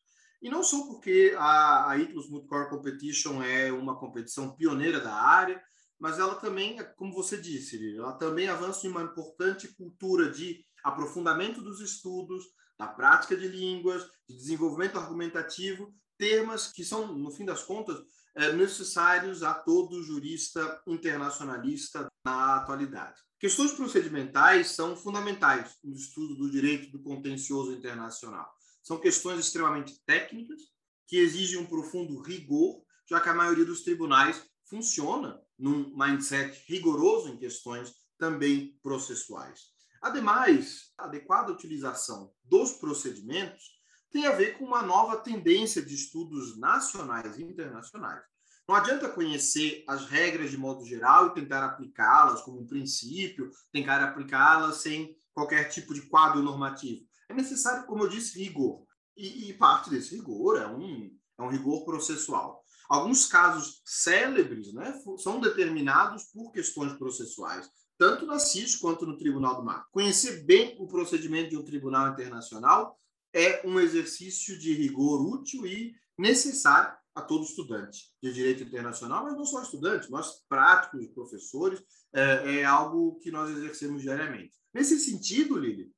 E 0.40 0.48
não 0.48 0.62
só 0.62 0.86
porque 0.86 1.34
a, 1.38 1.90
a 1.90 1.98
ITLOS 1.98 2.28
Multicore 2.28 2.68
Competition 2.68 3.42
é 3.42 3.72
uma 3.72 3.98
competição 3.98 4.54
pioneira 4.54 5.00
da 5.00 5.14
área, 5.14 5.60
mas 5.98 6.18
ela 6.18 6.34
também, 6.34 6.76
como 6.96 7.14
você 7.14 7.36
disse, 7.36 7.96
ela 7.96 8.12
também 8.12 8.46
avança 8.46 8.86
em 8.86 8.90
uma 8.90 9.02
importante 9.02 9.74
cultura 9.74 10.30
de 10.30 10.62
aprofundamento 10.84 11.62
dos 11.62 11.80
estudos, 11.80 12.44
da 12.78 12.86
prática 12.86 13.36
de 13.36 13.48
línguas, 13.48 14.04
de 14.28 14.36
desenvolvimento 14.36 14.98
argumentativo, 14.98 15.92
temas 16.18 16.70
que 16.70 16.84
são, 16.84 17.12
no 17.16 17.30
fim 17.30 17.44
das 17.44 17.62
contas, 17.62 18.00
é, 18.36 18.52
necessários 18.52 19.42
a 19.42 19.54
todo 19.54 20.02
jurista 20.02 20.82
internacionalista 20.86 22.06
na 22.24 22.56
atualidade. 22.56 23.20
Questões 23.38 23.72
procedimentais 23.72 24.70
são 24.70 24.96
fundamentais 24.96 25.76
no 25.82 25.94
estudo 25.94 26.34
do 26.34 26.50
direito 26.50 26.90
do 26.90 27.02
contencioso 27.02 27.72
internacional. 27.72 28.52
São 28.82 28.98
questões 28.98 29.38
extremamente 29.38 29.98
técnicas, 30.04 30.60
que 31.06 31.16
exigem 31.16 31.58
um 31.58 31.66
profundo 31.66 32.20
rigor, 32.20 32.82
já 33.08 33.20
que 33.20 33.28
a 33.28 33.34
maioria 33.34 33.64
dos 33.64 33.82
tribunais 33.82 34.44
funciona 34.64 35.40
num 35.58 35.94
mindset 35.96 36.64
rigoroso 36.66 37.28
em 37.28 37.36
questões 37.36 37.94
também 38.18 38.78
processuais. 38.82 39.73
Ademais, 40.04 40.92
a 40.98 41.04
adequada 41.04 41.50
utilização 41.50 42.30
dos 42.44 42.72
procedimentos 42.72 43.70
tem 44.12 44.26
a 44.26 44.32
ver 44.32 44.58
com 44.58 44.66
uma 44.66 44.82
nova 44.82 45.16
tendência 45.16 45.80
de 45.80 45.94
estudos 45.94 46.58
nacionais 46.58 47.38
e 47.38 47.42
internacionais. 47.42 48.22
Não 48.68 48.74
adianta 48.74 49.08
conhecer 49.08 49.82
as 49.88 50.04
regras 50.04 50.50
de 50.50 50.58
modo 50.58 50.84
geral 50.84 51.28
e 51.28 51.34
tentar 51.34 51.64
aplicá-las 51.64 52.42
como 52.42 52.60
um 52.60 52.66
princípio, 52.66 53.50
tentar 53.72 54.04
aplicá-las 54.04 54.76
sem 54.76 55.16
qualquer 55.32 55.70
tipo 55.70 55.94
de 55.94 56.02
quadro 56.02 56.42
normativo. 56.42 57.06
É 57.26 57.32
necessário, 57.32 57.86
como 57.86 58.02
eu 58.04 58.08
disse, 58.10 58.38
rigor. 58.38 58.84
E, 59.16 59.48
e 59.48 59.54
parte 59.54 59.88
desse 59.88 60.14
rigor 60.16 60.60
é 60.60 60.66
um, 60.66 61.10
é 61.38 61.42
um 61.42 61.48
rigor 61.48 61.82
processual. 61.86 62.62
Alguns 62.90 63.24
casos 63.24 63.80
célebres 63.86 64.70
né, 64.74 65.00
são 65.16 65.40
determinados 65.40 66.24
por 66.24 66.52
questões 66.52 66.92
processuais 66.92 67.70
tanto 67.98 68.26
na 68.26 68.38
CIS 68.38 68.76
quanto 68.76 69.06
no 69.06 69.16
Tribunal 69.16 69.56
do 69.56 69.64
Mar. 69.64 69.86
Conhecer 69.90 70.44
bem 70.44 70.76
o 70.78 70.86
procedimento 70.86 71.50
de 71.50 71.56
um 71.56 71.64
tribunal 71.64 72.12
internacional 72.12 72.96
é 73.32 73.66
um 73.66 73.80
exercício 73.80 74.58
de 74.58 74.72
rigor 74.74 75.20
útil 75.20 75.66
e 75.66 75.94
necessário 76.18 76.96
a 77.14 77.22
todo 77.22 77.44
estudante 77.44 78.12
de 78.20 78.32
direito 78.32 78.64
internacional, 78.64 79.24
mas 79.24 79.36
não 79.36 79.44
só 79.44 79.62
estudante, 79.62 80.10
nós 80.10 80.42
práticos, 80.48 81.06
professores, 81.08 81.80
é, 82.12 82.58
é 82.58 82.64
algo 82.64 83.18
que 83.20 83.30
nós 83.30 83.50
exercemos 83.50 84.02
diariamente. 84.02 84.54
Nesse 84.72 84.98
sentido, 84.98 85.56
Lili, 85.56 85.92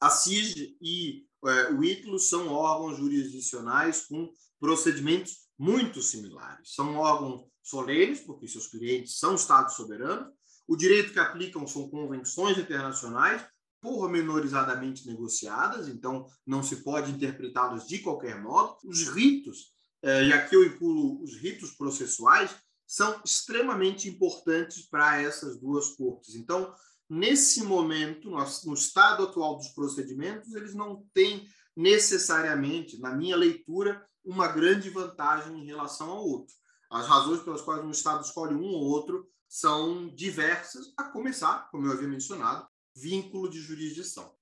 a 0.00 0.08
CIG 0.08 0.78
e 0.80 1.26
é, 1.44 1.72
o 1.72 1.84
ITLO 1.84 2.18
são 2.18 2.48
órgãos 2.48 2.96
jurisdicionais 2.96 4.06
com 4.06 4.32
procedimentos 4.58 5.48
muito 5.58 6.00
similares. 6.00 6.74
São 6.74 6.96
órgãos 6.96 7.44
solenes, 7.62 8.20
porque 8.20 8.48
seus 8.48 8.66
clientes 8.66 9.18
são 9.18 9.34
estados 9.34 9.74
soberanos, 9.74 10.32
o 10.70 10.76
direito 10.76 11.12
que 11.12 11.18
aplicam 11.18 11.66
são 11.66 11.88
convenções 11.88 12.56
internacionais, 12.56 13.44
pormenorizadamente 13.80 15.04
negociadas, 15.04 15.88
então 15.88 16.28
não 16.46 16.62
se 16.62 16.76
pode 16.84 17.10
interpretá-los 17.10 17.88
de 17.88 17.98
qualquer 17.98 18.40
modo. 18.40 18.76
Os 18.84 19.08
ritos, 19.08 19.72
eh, 20.00 20.26
e 20.26 20.32
aqui 20.32 20.54
eu 20.54 20.64
incluo 20.64 21.20
os 21.24 21.34
ritos 21.38 21.72
processuais, 21.72 22.54
são 22.86 23.20
extremamente 23.24 24.08
importantes 24.08 24.86
para 24.88 25.20
essas 25.20 25.60
duas 25.60 25.88
cortes. 25.96 26.36
Então, 26.36 26.72
nesse 27.08 27.64
momento, 27.64 28.30
no 28.30 28.74
estado 28.74 29.24
atual 29.24 29.56
dos 29.56 29.70
procedimentos, 29.70 30.54
eles 30.54 30.72
não 30.72 31.04
têm 31.12 31.48
necessariamente, 31.76 33.00
na 33.00 33.12
minha 33.12 33.36
leitura, 33.36 34.06
uma 34.24 34.46
grande 34.46 34.88
vantagem 34.88 35.58
em 35.58 35.66
relação 35.66 36.10
ao 36.10 36.24
outro. 36.24 36.54
As 36.88 37.08
razões 37.08 37.42
pelas 37.42 37.60
quais 37.60 37.84
um 37.84 37.90
Estado 37.90 38.24
escolhe 38.24 38.54
um 38.54 38.62
ou 38.62 38.84
outro 38.84 39.28
são 39.50 40.06
diversas, 40.14 40.94
a 40.96 41.02
começar, 41.02 41.68
como 41.72 41.84
eu 41.84 41.92
havia 41.92 42.06
mencionado, 42.06 42.68
vínculo 42.94 43.50
de 43.50 43.60
jurisdição. 43.60 44.32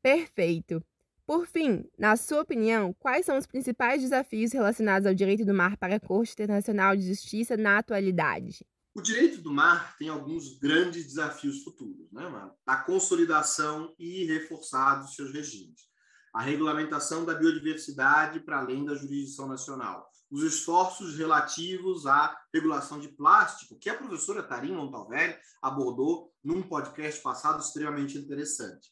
Perfeito. 0.00 0.82
Por 1.26 1.46
fim, 1.46 1.84
na 1.98 2.16
sua 2.16 2.40
opinião, 2.40 2.94
quais 2.98 3.26
são 3.26 3.36
os 3.36 3.46
principais 3.46 4.00
desafios 4.00 4.52
relacionados 4.52 5.06
ao 5.06 5.14
direito 5.14 5.44
do 5.44 5.52
mar 5.52 5.76
para 5.76 5.96
a 5.96 6.00
Corte 6.00 6.32
Internacional 6.32 6.96
de 6.96 7.06
Justiça 7.06 7.58
na 7.58 7.76
atualidade? 7.76 8.66
O 8.94 9.02
direito 9.02 9.42
do 9.42 9.52
mar 9.52 9.96
tem 9.98 10.08
alguns 10.08 10.58
grandes 10.58 11.04
desafios 11.04 11.62
futuros, 11.62 12.10
né, 12.10 12.26
mano? 12.26 12.54
A 12.66 12.76
consolidação 12.76 13.94
e 13.98 14.24
reforçar 14.24 14.96
dos 14.96 15.14
seus 15.14 15.30
regimes 15.30 15.91
a 16.32 16.40
regulamentação 16.40 17.24
da 17.24 17.34
biodiversidade 17.34 18.40
para 18.40 18.58
além 18.58 18.84
da 18.84 18.94
jurisdição 18.94 19.46
nacional, 19.46 20.08
os 20.30 20.42
esforços 20.42 21.18
relativos 21.18 22.06
à 22.06 22.34
regulação 22.52 22.98
de 22.98 23.08
plástico, 23.08 23.78
que 23.78 23.90
a 23.90 23.96
professora 23.96 24.42
Tarim 24.42 24.72
Montalvelli 24.72 25.36
abordou 25.60 26.32
num 26.42 26.62
podcast 26.62 27.20
passado 27.20 27.60
extremamente 27.60 28.16
interessante. 28.16 28.90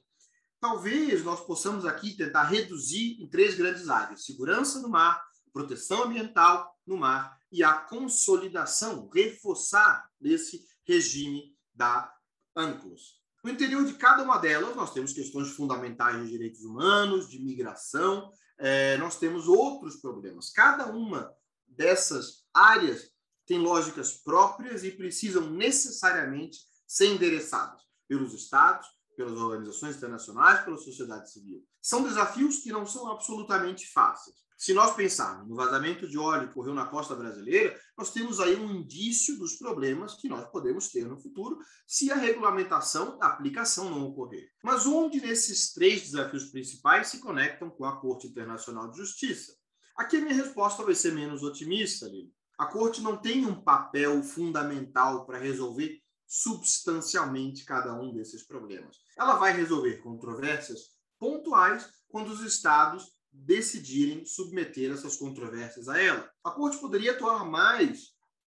Talvez 0.61 1.25
nós 1.25 1.41
possamos 1.41 1.87
aqui 1.87 2.15
tentar 2.15 2.43
reduzir 2.43 3.17
em 3.23 3.27
três 3.27 3.55
grandes 3.55 3.89
áreas: 3.89 4.27
segurança 4.27 4.81
no 4.81 4.91
mar, 4.91 5.25
proteção 5.51 6.05
ambiental 6.05 6.77
no 6.87 6.99
mar 6.99 7.39
e 7.51 7.65
a 7.65 7.73
consolidação, 7.73 9.09
reforçar 9.09 10.11
desse 10.21 10.63
regime 10.85 11.57
da 11.75 12.13
ANCLOS. 12.55 13.20
No 13.43 13.51
interior 13.51 13.85
de 13.85 13.95
cada 13.95 14.23
uma 14.23 14.37
delas, 14.37 14.77
nós 14.77 14.93
temos 14.93 15.13
questões 15.13 15.51
fundamentais 15.51 16.23
de 16.23 16.31
direitos 16.31 16.63
humanos, 16.63 17.29
de 17.29 17.39
migração, 17.39 18.31
é, 18.59 18.99
nós 18.99 19.19
temos 19.19 19.49
outros 19.49 19.97
problemas. 19.97 20.51
Cada 20.51 20.87
uma 20.93 21.33
dessas 21.67 22.45
áreas 22.53 23.11
tem 23.47 23.59
lógicas 23.59 24.13
próprias 24.13 24.85
e 24.85 24.91
precisam 24.91 25.51
necessariamente 25.51 26.59
ser 26.87 27.07
endereçadas 27.07 27.81
pelos 28.07 28.35
Estados, 28.35 28.87
pelas 29.17 29.39
organizações 29.39 29.97
internacionais, 29.97 30.65
pela 30.65 30.77
sociedade 30.77 31.33
civil. 31.33 31.65
São 31.81 32.03
desafios 32.03 32.59
que 32.59 32.71
não 32.71 32.85
são 32.85 33.11
absolutamente 33.11 33.91
fáceis. 33.91 34.37
Se 34.61 34.75
nós 34.75 34.95
pensarmos 34.95 35.49
no 35.49 35.57
vazamento 35.57 36.07
de 36.07 36.19
óleo 36.19 36.45
que 36.45 36.51
ocorreu 36.51 36.75
na 36.75 36.85
costa 36.85 37.17
brasileira, 37.17 37.81
nós 37.97 38.13
temos 38.13 38.39
aí 38.41 38.55
um 38.57 38.71
indício 38.71 39.39
dos 39.39 39.55
problemas 39.55 40.17
que 40.17 40.29
nós 40.29 40.47
podemos 40.51 40.91
ter 40.91 41.07
no 41.07 41.19
futuro 41.19 41.59
se 41.87 42.13
a 42.13 42.15
regulamentação, 42.15 43.19
a 43.23 43.29
aplicação 43.29 43.89
não 43.89 44.07
ocorrer. 44.09 44.51
Mas 44.63 44.85
onde 44.85 45.19
nesses 45.19 45.73
três 45.73 46.03
desafios 46.03 46.51
principais 46.51 47.09
se 47.09 47.21
conectam 47.21 47.71
com 47.71 47.87
a 47.87 47.99
Corte 48.03 48.27
Internacional 48.27 48.91
de 48.91 48.99
Justiça? 48.99 49.57
Aqui 49.97 50.19
a 50.19 50.21
minha 50.21 50.35
resposta 50.35 50.83
vai 50.83 50.95
ser 50.95 51.15
menos 51.15 51.43
otimista, 51.43 52.05
Lili. 52.05 52.31
A 52.59 52.67
Corte 52.67 53.01
não 53.01 53.17
tem 53.17 53.47
um 53.47 53.63
papel 53.63 54.23
fundamental 54.23 55.25
para 55.25 55.39
resolver 55.39 56.03
substancialmente 56.27 57.65
cada 57.65 57.95
um 57.99 58.13
desses 58.13 58.47
problemas. 58.47 58.99
Ela 59.17 59.37
vai 59.37 59.55
resolver 59.55 60.03
controvérsias 60.03 60.81
pontuais 61.19 61.89
quando 62.11 62.29
os 62.29 62.43
estados 62.43 63.19
decidirem 63.33 64.25
submeter 64.25 64.93
essas 64.93 65.17
controvérsias 65.17 65.89
a 65.89 66.01
ela. 66.01 66.31
A 66.45 66.51
corte 66.51 66.79
poderia 66.79 67.13
atuar 67.13 67.45
mais 67.45 68.15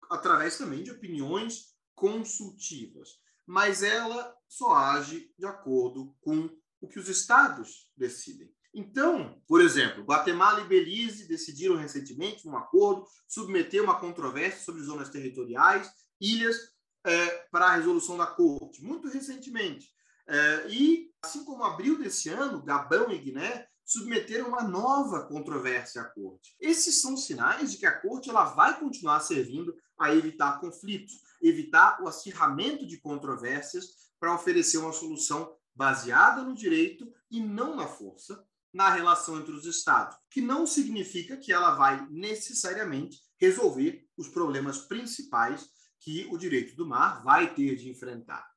através 0.09 0.57
também 0.57 0.83
de 0.83 0.91
opiniões 0.91 1.75
consultivas, 1.95 3.19
mas 3.45 3.83
ela 3.83 4.35
só 4.47 4.73
age 4.73 5.31
de 5.37 5.45
acordo 5.45 6.15
com 6.21 6.49
o 6.81 6.87
que 6.87 6.99
os 6.99 7.07
estados 7.07 7.89
decidem. 7.95 8.51
Então, 8.73 9.41
por 9.47 9.61
exemplo, 9.61 10.03
Guatemala 10.03 10.61
e 10.61 10.67
Belize 10.67 11.27
decidiram 11.27 11.75
recentemente, 11.75 12.45
num 12.45 12.57
acordo, 12.57 13.05
submeter 13.27 13.83
uma 13.83 13.99
controvérsia 13.99 14.63
sobre 14.63 14.81
zonas 14.81 15.09
territoriais, 15.09 15.91
ilhas 16.19 16.57
é, 17.03 17.27
para 17.51 17.65
a 17.65 17.75
resolução 17.75 18.17
da 18.17 18.25
corte, 18.25 18.83
muito 18.83 19.09
recentemente. 19.09 19.89
É, 20.27 20.67
e, 20.69 21.11
assim 21.21 21.43
como 21.43 21.63
abril 21.63 21.99
desse 21.99 22.29
ano, 22.29 22.63
Gabão 22.63 23.11
e 23.11 23.17
Guiné 23.17 23.67
submeteram 23.85 24.47
uma 24.47 24.63
nova 24.63 25.25
controvérsia 25.27 26.01
à 26.01 26.05
corte. 26.05 26.55
Esses 26.59 27.01
são 27.01 27.17
sinais 27.17 27.71
de 27.71 27.77
que 27.77 27.85
a 27.85 27.99
corte 27.99 28.29
ela 28.29 28.45
vai 28.45 28.79
continuar 28.79 29.19
servindo 29.19 29.75
a 29.97 30.13
evitar 30.13 30.59
conflitos, 30.59 31.13
evitar 31.41 32.01
o 32.01 32.07
acirramento 32.07 32.85
de 32.85 32.99
controvérsias 32.99 34.11
para 34.19 34.33
oferecer 34.33 34.77
uma 34.77 34.93
solução 34.93 35.55
baseada 35.75 36.43
no 36.43 36.53
direito 36.53 37.11
e 37.29 37.41
não 37.41 37.75
na 37.75 37.87
força, 37.87 38.43
na 38.73 38.89
relação 38.89 39.37
entre 39.39 39.53
os 39.53 39.65
estados, 39.65 40.15
que 40.29 40.41
não 40.41 40.65
significa 40.65 41.35
que 41.37 41.51
ela 41.51 41.75
vai 41.75 42.07
necessariamente 42.09 43.19
resolver 43.37 44.05
os 44.17 44.29
problemas 44.29 44.79
principais 44.79 45.69
que 45.99 46.27
o 46.31 46.37
direito 46.37 46.75
do 46.75 46.87
mar 46.87 47.23
vai 47.23 47.53
ter 47.53 47.75
de 47.75 47.89
enfrentar. 47.89 48.50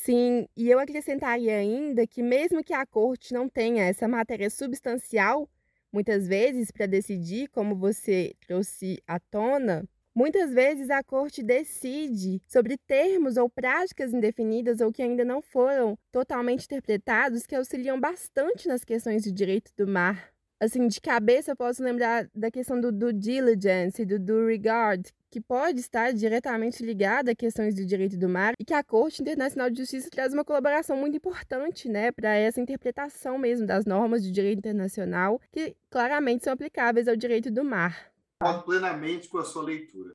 Sim, 0.00 0.46
e 0.56 0.70
eu 0.70 0.78
acrescentaria 0.78 1.56
ainda 1.56 2.06
que, 2.06 2.22
mesmo 2.22 2.62
que 2.62 2.72
a 2.72 2.86
corte 2.86 3.34
não 3.34 3.48
tenha 3.48 3.84
essa 3.84 4.06
matéria 4.06 4.48
substancial, 4.48 5.50
muitas 5.92 6.26
vezes, 6.28 6.70
para 6.70 6.86
decidir, 6.86 7.48
como 7.48 7.74
você 7.76 8.32
trouxe 8.46 9.02
à 9.06 9.18
tona, 9.18 9.84
muitas 10.14 10.52
vezes 10.54 10.88
a 10.88 11.02
corte 11.02 11.42
decide 11.42 12.40
sobre 12.46 12.78
termos 12.78 13.36
ou 13.36 13.50
práticas 13.50 14.12
indefinidas 14.14 14.80
ou 14.80 14.92
que 14.92 15.02
ainda 15.02 15.24
não 15.24 15.42
foram 15.42 15.98
totalmente 16.12 16.64
interpretados 16.64 17.44
que 17.44 17.56
auxiliam 17.56 17.98
bastante 18.00 18.68
nas 18.68 18.84
questões 18.84 19.24
de 19.24 19.32
direito 19.32 19.72
do 19.76 19.86
mar. 19.86 20.32
Assim, 20.60 20.88
de 20.88 21.00
cabeça, 21.00 21.52
eu 21.52 21.56
posso 21.56 21.84
lembrar 21.84 22.28
da 22.34 22.50
questão 22.50 22.80
do 22.80 22.90
due 22.90 23.12
diligence, 23.12 24.04
do 24.04 24.18
due 24.18 24.50
regard, 24.50 25.08
que 25.30 25.40
pode 25.40 25.78
estar 25.78 26.12
diretamente 26.12 26.84
ligada 26.84 27.30
a 27.30 27.34
questões 27.34 27.76
de 27.76 27.86
direito 27.86 28.16
do 28.16 28.28
mar 28.28 28.54
e 28.58 28.64
que 28.64 28.74
a 28.74 28.82
Corte 28.82 29.22
Internacional 29.22 29.70
de 29.70 29.78
Justiça 29.78 30.10
traz 30.10 30.32
uma 30.32 30.44
colaboração 30.44 30.96
muito 30.96 31.16
importante, 31.16 31.88
né, 31.88 32.10
para 32.10 32.34
essa 32.34 32.60
interpretação 32.60 33.38
mesmo 33.38 33.68
das 33.68 33.84
normas 33.84 34.20
de 34.20 34.32
direito 34.32 34.58
internacional 34.58 35.40
que 35.52 35.76
claramente 35.88 36.42
são 36.42 36.52
aplicáveis 36.52 37.06
ao 37.06 37.14
direito 37.14 37.52
do 37.52 37.62
mar. 37.62 38.10
Concordo 38.40 38.64
plenamente 38.64 39.28
com 39.28 39.38
a 39.38 39.44
sua 39.44 39.62
leitura. 39.62 40.12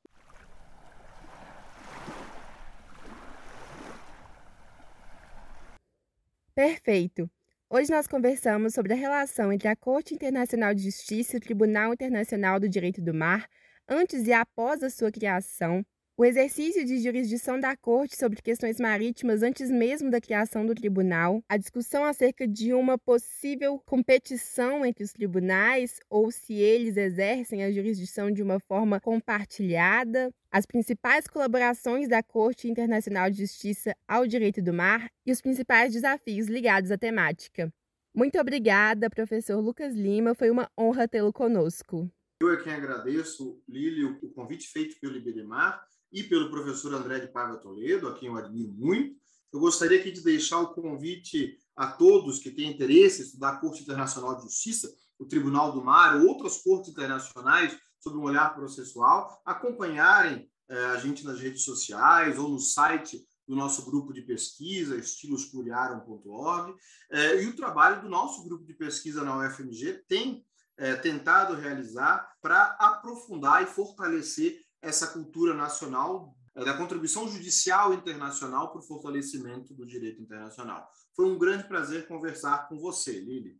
Perfeito. 6.54 7.30
Hoje 7.76 7.90
nós 7.90 8.06
conversamos 8.06 8.76
sobre 8.76 8.94
a 8.94 8.96
relação 8.96 9.52
entre 9.52 9.68
a 9.68 9.76
Corte 9.76 10.14
Internacional 10.14 10.76
de 10.76 10.84
Justiça 10.84 11.36
e 11.36 11.38
o 11.38 11.42
Tribunal 11.42 11.92
Internacional 11.92 12.60
do 12.60 12.70
Direito 12.70 13.02
do 13.02 13.16
Mar 13.16 13.50
antes 13.90 14.28
e 14.28 14.32
após 14.32 14.84
a 14.84 14.92
sua 14.92 15.12
criação, 15.12 15.84
o 16.16 16.24
exercício 16.24 16.86
de 16.86 17.00
jurisdição 17.00 17.60
da 17.60 17.76
Corte 17.76 18.16
sobre 18.16 18.40
questões 18.40 18.80
marítimas 18.80 19.42
antes 19.42 19.72
mesmo 19.72 20.12
da 20.12 20.22
criação 20.22 20.64
do 20.64 20.76
tribunal, 20.76 21.44
a 21.50 21.58
discussão 21.58 22.06
acerca 22.06 22.48
de 22.48 22.72
uma 22.72 23.00
possível 23.00 23.80
competição 23.80 24.86
entre 24.86 25.04
os 25.04 25.12
tribunais 25.12 26.00
ou 26.08 26.30
se 26.30 26.54
eles 26.54 26.98
exercem 26.98 27.64
a 27.64 27.72
jurisdição 27.72 28.32
de 28.32 28.44
uma 28.44 28.60
forma 28.60 29.00
compartilhada, 29.00 30.32
as 30.52 30.68
principais 30.68 31.28
colaborações 31.28 32.08
da 32.08 32.22
Corte 32.22 32.70
Internacional 32.70 33.32
de 33.32 33.40
Justiça 33.40 33.96
ao 34.08 34.28
direito 34.28 34.62
do 34.62 34.72
mar 34.72 35.10
e 35.26 35.32
os 35.32 35.42
principais 35.42 35.94
desafios 35.94 36.46
ligados 36.46 36.92
à 36.92 36.98
temática. 36.98 37.74
Muito 38.16 38.40
obrigada, 38.40 39.10
professor 39.10 39.60
Lucas 39.60 39.96
Lima, 39.96 40.36
foi 40.36 40.52
uma 40.52 40.70
honra 40.78 41.08
tê-lo 41.08 41.34
conosco. 41.34 42.08
Eu 42.40 42.54
é 42.54 42.62
quem 42.62 42.74
agradeço, 42.74 43.64
Lílio, 43.68 44.20
o 44.22 44.30
convite 44.30 44.68
feito 44.68 45.00
pelo 45.00 45.16
Iberemar 45.16 45.84
e 46.14 46.24
pelo 46.24 46.52
professor 46.52 46.94
André 46.94 47.20
de 47.20 47.28
Paiva 47.28 47.58
Toledo, 47.58 48.08
a 48.08 48.14
quem 48.14 48.30
eu 48.30 48.38
admiro 48.38 48.72
muito. 48.72 49.18
Eu 49.52 49.60
gostaria 49.60 50.00
aqui 50.00 50.12
de 50.12 50.22
deixar 50.22 50.60
o 50.60 50.74
convite 50.74 51.58
a 51.76 51.88
todos 51.88 52.40
que 52.40 52.52
têm 52.52 52.72
interesse 52.72 53.22
em 53.22 53.26
estudar 53.26 53.50
a 53.50 53.58
Corte 53.58 53.82
Internacional 53.82 54.36
de 54.36 54.44
Justiça, 54.44 54.94
o 55.18 55.26
Tribunal 55.26 55.72
do 55.72 55.84
Mar 55.84 56.18
ou 56.18 56.28
outras 56.28 56.62
cortes 56.62 56.92
internacionais 56.92 57.76
sobre 58.00 58.20
um 58.20 58.24
olhar 58.24 58.54
processual, 58.54 59.42
acompanharem 59.44 60.48
eh, 60.70 60.86
a 60.86 60.98
gente 60.98 61.26
nas 61.26 61.40
redes 61.40 61.64
sociais 61.64 62.38
ou 62.38 62.50
no 62.50 62.60
site 62.60 63.26
do 63.48 63.56
nosso 63.56 63.86
grupo 63.86 64.14
de 64.14 64.22
pesquisa, 64.22 64.98
estiloscuriaram.org, 64.98 66.76
eh, 67.12 67.44
e 67.44 67.48
o 67.48 67.56
trabalho 67.56 68.02
do 68.02 68.10
nosso 68.10 68.44
grupo 68.44 68.66
de 68.66 68.74
pesquisa 68.74 69.24
na 69.24 69.38
UFMG 69.38 70.04
tem 70.08 70.46
é, 70.78 70.96
tentado 70.96 71.56
realizar 71.56 72.36
para 72.42 72.76
aprofundar 72.80 73.64
e 73.64 73.68
fortalecer 73.68 74.63
essa 74.84 75.08
cultura 75.08 75.54
nacional 75.54 76.36
é, 76.54 76.64
da 76.64 76.78
contribuição 76.78 77.28
judicial 77.28 77.94
internacional 77.94 78.70
para 78.72 78.80
o 78.80 78.84
fortalecimento 78.84 79.74
do 79.74 79.86
direito 79.86 80.22
internacional. 80.22 80.88
Foi 81.16 81.26
um 81.26 81.40
grande 81.40 81.64
prazer 81.64 82.06
conversar 82.06 82.68
com 82.68 82.78
você, 82.78 83.20
Lili. 83.20 83.58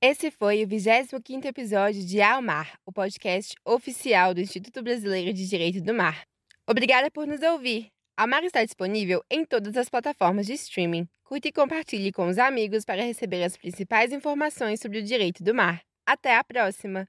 Esse 0.00 0.30
foi 0.30 0.62
o 0.62 0.68
25º 0.68 1.46
episódio 1.46 2.04
de 2.04 2.20
Ao 2.20 2.42
Mar, 2.42 2.78
o 2.84 2.92
podcast 2.92 3.54
oficial 3.64 4.34
do 4.34 4.40
Instituto 4.40 4.82
Brasileiro 4.82 5.32
de 5.32 5.48
Direito 5.48 5.80
do 5.80 5.94
Mar. 5.94 6.26
Obrigada 6.68 7.10
por 7.10 7.26
nos 7.26 7.40
ouvir. 7.40 7.93
A 8.16 8.28
Mar 8.28 8.44
está 8.44 8.64
disponível 8.64 9.24
em 9.28 9.44
todas 9.44 9.76
as 9.76 9.88
plataformas 9.88 10.46
de 10.46 10.52
streaming. 10.52 11.08
Curte 11.24 11.48
e 11.48 11.52
compartilhe 11.52 12.12
com 12.12 12.28
os 12.28 12.38
amigos 12.38 12.84
para 12.84 13.02
receber 13.02 13.42
as 13.42 13.56
principais 13.56 14.12
informações 14.12 14.78
sobre 14.78 14.98
o 14.98 15.02
direito 15.02 15.42
do 15.42 15.52
mar. 15.52 15.82
Até 16.06 16.36
a 16.36 16.44
próxima! 16.44 17.08